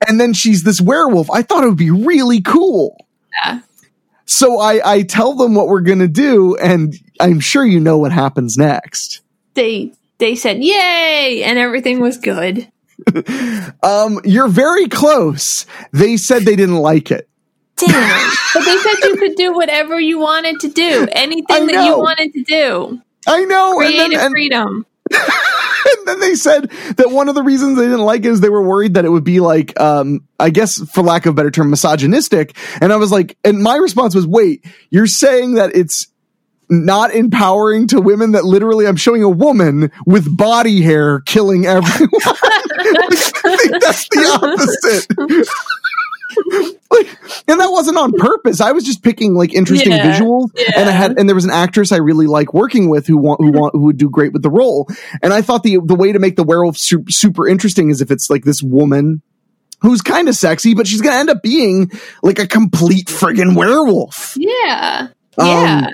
[0.07, 1.29] and then she's this werewolf.
[1.29, 3.05] I thought it would be really cool.
[3.43, 3.59] Yeah.
[4.33, 8.13] So I, I tell them what we're gonna do, and I'm sure you know what
[8.13, 9.19] happens next.
[9.55, 12.71] They they said yay, and everything was good.
[13.83, 15.65] Um, you're very close.
[15.91, 17.27] They said they didn't like it.
[17.75, 18.31] Damn.
[18.53, 22.31] but they said you could do whatever you wanted to do, anything that you wanted
[22.33, 23.01] to do.
[23.27, 23.79] I know.
[23.81, 24.85] And Creative then, and, freedom.
[25.97, 28.49] and then they said that one of the reasons they didn't like it is they
[28.49, 31.51] were worried that it would be like, um, I guess for lack of a better
[31.51, 32.55] term, misogynistic.
[32.81, 36.07] And I was like, and my response was, wait, you're saying that it's
[36.69, 42.09] not empowering to women that literally I'm showing a woman with body hair killing everyone.
[42.25, 45.47] I think that's the opposite.
[46.91, 47.07] like,
[47.47, 48.61] and that wasn't on purpose.
[48.61, 51.51] I was just picking like interesting Yeah, visuals, and I had and there was an
[51.51, 54.43] actress I really like working with who want who want who would do great with
[54.43, 54.87] the role.
[55.21, 58.11] And I thought the the way to make the werewolf su- super interesting is if
[58.11, 59.21] it's like this woman
[59.81, 61.89] who's kind of sexy, but she's gonna end up being
[62.21, 64.35] like a complete friggin' werewolf.
[64.37, 65.07] Yeah.
[65.37, 65.89] Um, Yeah.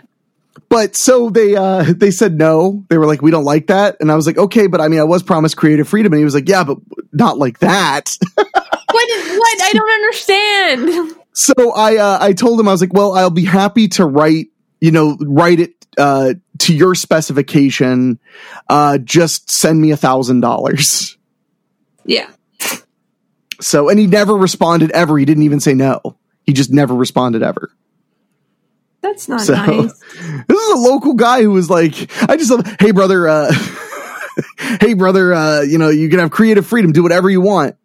[0.69, 2.83] But so they uh they said no.
[2.89, 3.95] They were like, we don't like that.
[4.01, 6.11] And I was like, okay, but I mean I was promised creative freedom.
[6.11, 6.79] And he was like, yeah, but
[7.13, 8.11] not like that.
[8.97, 9.61] what is what?
[9.61, 11.15] I don't understand.
[11.33, 14.47] so I uh I told him I was like, well, I'll be happy to write,
[14.81, 18.19] you know, write it uh to your specification.
[18.69, 21.17] Uh just send me a thousand dollars.
[22.05, 22.29] Yeah.
[23.61, 25.17] So and he never responded ever.
[25.17, 26.17] He didn't even say no.
[26.43, 27.71] He just never responded ever.
[29.01, 29.93] That's not So nice.
[30.47, 31.93] this is a local guy who was like,
[32.29, 33.53] I just love, hey brother, uh,
[34.81, 37.75] hey brother, uh, you know, you can have creative freedom, do whatever you want.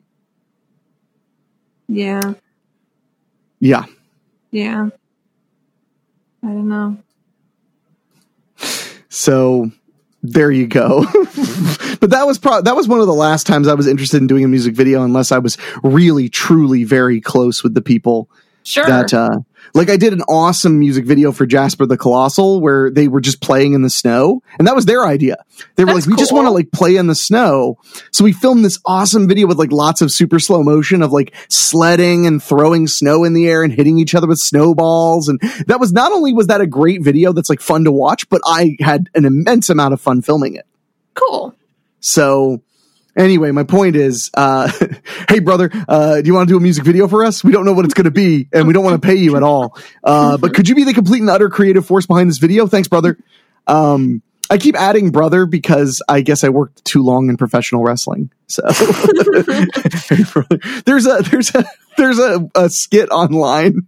[1.88, 2.34] Yeah.
[3.60, 3.84] Yeah.
[4.50, 4.88] Yeah.
[6.42, 6.96] I don't know.
[9.08, 9.70] So
[10.22, 11.04] there you go.
[12.00, 14.26] but that was pro- that was one of the last times I was interested in
[14.26, 18.28] doing a music video, unless I was really, truly very close with the people
[18.64, 18.86] Sure.
[18.86, 19.38] that uh
[19.74, 23.40] like I did an awesome music video for Jasper the Colossal where they were just
[23.40, 25.36] playing in the snow and that was their idea.
[25.76, 27.78] They were That's like we just want to like play in the snow.
[28.10, 31.34] So we filmed this awesome video with like lots of super slow motion of like
[31.48, 35.80] sledding and throwing snow in the air and hitting each other with snowballs and that
[35.80, 38.76] was not only was that a great video that's like fun to watch but I
[38.80, 40.66] had an immense amount of fun filming it.
[41.14, 41.54] cool.
[42.00, 42.60] So
[43.16, 44.70] anyway, my point is, uh,
[45.28, 47.42] hey brother, uh, do you want to do a music video for us?
[47.44, 49.36] We don't know what it's going to be and we don't want to pay you
[49.36, 49.78] at all.
[50.02, 52.66] Uh, but could you be the complete and utter creative force behind this video?
[52.66, 53.18] Thanks, brother.
[53.66, 58.30] Um, I keep adding brother because I guess I worked too long in professional wrestling.
[58.48, 58.62] So
[60.84, 61.64] there's a, there's a,
[61.96, 63.86] there's a, a skit online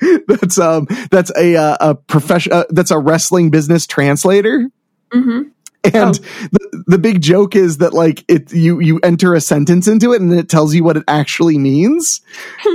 [0.26, 4.68] that's, um, that's a, uh, a profession, uh, that's a wrestling business translator.
[5.12, 5.42] hmm
[5.92, 6.14] And
[6.50, 10.20] the, the big joke is that like it you you enter a sentence into it
[10.22, 12.20] and it tells you what it actually means.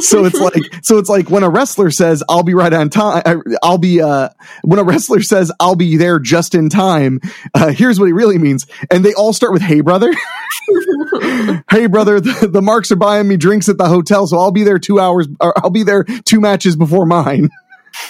[0.02, 3.24] So it's like so it's like when a wrestler says I'll be right on time
[3.64, 4.30] I'll be uh
[4.64, 7.20] when a wrestler says I'll be there just in time,
[7.56, 8.68] uh here's what he really means.
[8.92, 10.14] And they all start with hey brother.
[11.72, 14.64] hey brother, the, the marks are buying me drinks at the hotel so I'll be
[14.64, 17.50] there 2 hours or I'll be there 2 matches before mine.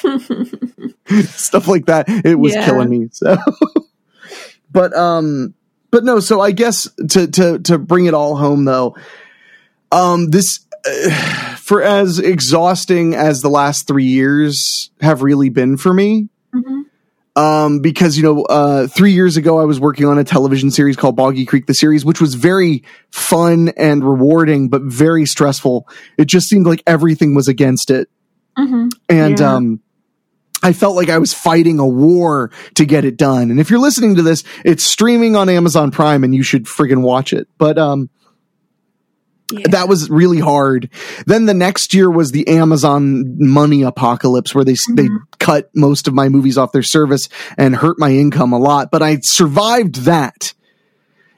[1.24, 2.06] stuff like that.
[2.26, 2.66] It was Yeah.
[2.66, 3.10] killing me.
[3.12, 3.38] So,
[4.72, 5.54] but um,
[5.92, 6.20] but no.
[6.20, 8.96] So I guess to to to bring it all home though,
[9.92, 15.94] um, this uh, for as exhausting as the last three years have really been for
[15.94, 16.30] me.
[16.54, 16.84] Mhm.
[17.36, 20.98] Um, because you know, uh, three years ago I was working on a television series
[20.98, 25.88] called Boggy Creek, the series, which was very fun and rewarding, but very stressful.
[26.18, 28.10] It just seemed like everything was against it
[28.58, 28.90] Mhm.
[29.08, 29.54] and Yeah.
[29.56, 29.80] um
[30.62, 33.50] I felt like I was fighting a war to get it done.
[33.52, 37.02] And if you're listening to this, it's streaming on Amazon Prime and you should friggin'
[37.02, 37.48] watch it.
[37.58, 38.10] But um
[39.52, 39.68] Yeah.
[39.72, 40.90] that was really hard.
[41.26, 45.18] Then the next year was the Amazon money apocalypse where they they Mhm.
[45.40, 49.02] cut most of my movies off their service and hurt my income a lot, but
[49.02, 50.54] I survived that.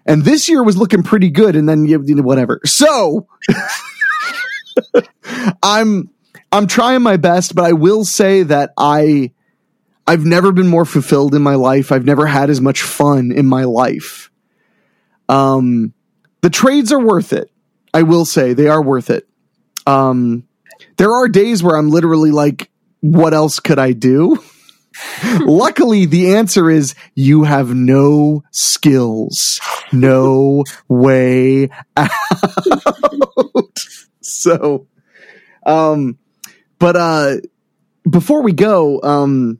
[0.05, 2.59] And this year was looking pretty good and then you you know, whatever.
[2.65, 3.28] So
[5.63, 6.09] I'm
[6.52, 9.32] I'm trying my best, but I will say that I
[10.06, 11.91] I've never been more fulfilled in my life.
[11.91, 14.32] I've never had as much fun in my life.
[15.30, 15.93] Um
[16.41, 17.52] the trades are worth it.
[17.93, 19.28] I will say they are worth it.
[19.88, 20.43] Um
[20.97, 24.41] there are days where I'm literally like what else could I do?
[25.39, 29.60] Luckily, the answer is you have no skills,
[29.91, 32.10] no way out.
[34.22, 34.88] so,
[35.66, 36.18] um,
[36.82, 37.36] but uh,
[38.09, 39.59] before we go, um,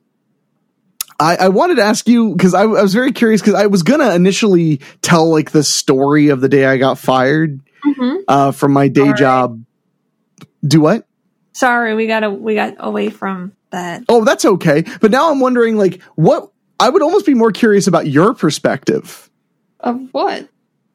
[1.20, 3.84] I, I wanted to ask you because I, I was very curious because I was
[3.84, 8.18] gonna initially tell like the story of the day I got fired Mhm.
[8.28, 9.64] uh, from my day job.
[10.66, 11.08] Do what?
[11.54, 14.04] Sorry, we got we got away from that.
[14.10, 14.84] Oh, that's okay.
[15.00, 19.30] But now I'm wondering, like, what I would almost be more curious about your perspective
[19.80, 20.48] Of what?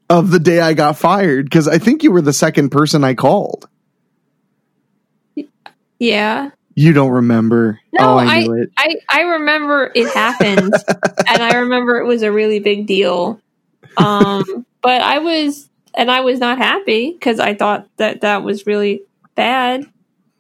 [0.09, 3.15] of the day I got fired because I think you were the second person I
[3.15, 3.69] called.
[5.99, 6.51] Yeah.
[6.75, 7.81] You don't remember?
[7.95, 8.71] No, oh, I I, knew it.
[8.77, 10.75] I, I remember it happened,
[11.27, 13.41] and I remember it was a really big deal.
[13.97, 14.45] Um,
[14.83, 19.03] but I was, and I was not happy because I thought that that was really
[19.35, 19.87] bad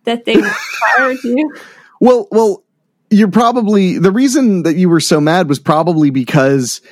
[0.04, 0.36] that they
[0.96, 1.54] fired you.
[2.00, 2.64] Well, well,
[3.08, 6.82] you're probably the reason that you were so mad was probably because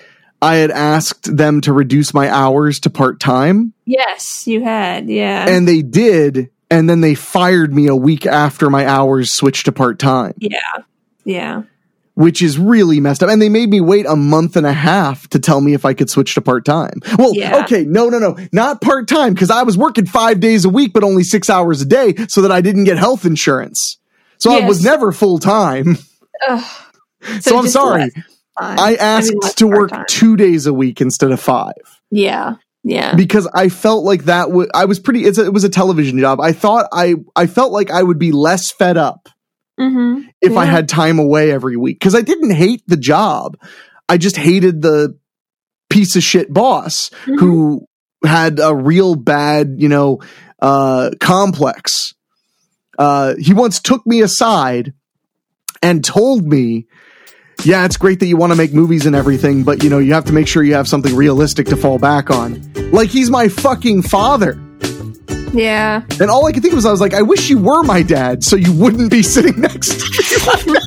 [0.40, 5.08] I had asked them to reduce my hours to part time, Yes, you had.
[5.08, 5.48] Yeah.
[5.48, 6.50] and they did.
[6.70, 10.34] And then they fired me a week after my hours switched to part time.
[10.38, 10.58] yeah.
[11.24, 11.62] Yeah.
[12.14, 13.28] which is really messed up.
[13.30, 15.94] And they made me wait a month and a half to tell me if I
[15.94, 17.00] could switch to part time.
[17.18, 17.62] Well, Yeah.
[17.64, 20.92] okay, no, no, no, not part time because I was working five days a week,
[20.92, 23.98] but only six hours a day, so that I didn't get health insurance.
[24.38, 25.96] So I was never full time.
[26.48, 26.64] Ugh.
[27.40, 28.02] So, I'm sorry.
[28.02, 28.24] less time.
[28.78, 30.04] I mean, asked to work part-time.
[30.08, 31.72] two days a week instead of five
[32.10, 32.54] Yeah.
[32.86, 33.14] Yeah.
[33.14, 34.70] because I felt like that would.
[34.74, 35.24] I was pretty.
[35.24, 36.40] It's a, it was a television job.
[36.40, 37.14] I thought I.
[37.34, 39.28] I felt like I would be less fed up
[39.80, 40.28] Mm-hmm.
[40.40, 43.56] if I had time away every week because I didn't hate the job.
[44.08, 45.18] I just hated the
[45.90, 47.40] piece of shit boss Mhm.
[47.40, 47.86] who
[48.24, 50.20] had a real bad, you know,
[50.62, 52.14] uh, complex.
[52.98, 54.92] Uh, he once took me aside
[55.82, 56.86] and told me,
[57.64, 60.12] yeah, it's great that you want to make movies and everything, but you know, you
[60.14, 62.62] have to make sure you have something realistic to fall back on.
[62.92, 64.60] Like he's my fucking father.
[65.52, 66.02] Yeah.
[66.20, 68.42] And all I could think was, I was like, I wish you were my dad
[68.42, 70.78] so you wouldn't be sitting next to me.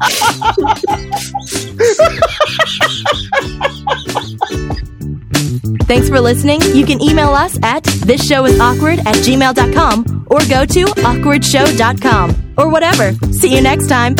[5.85, 6.61] Thanks for listening.
[6.75, 13.13] You can email us at thisshowis awkward at gmail.com or go to awkwardshow.com or whatever.
[13.31, 14.15] See you next time.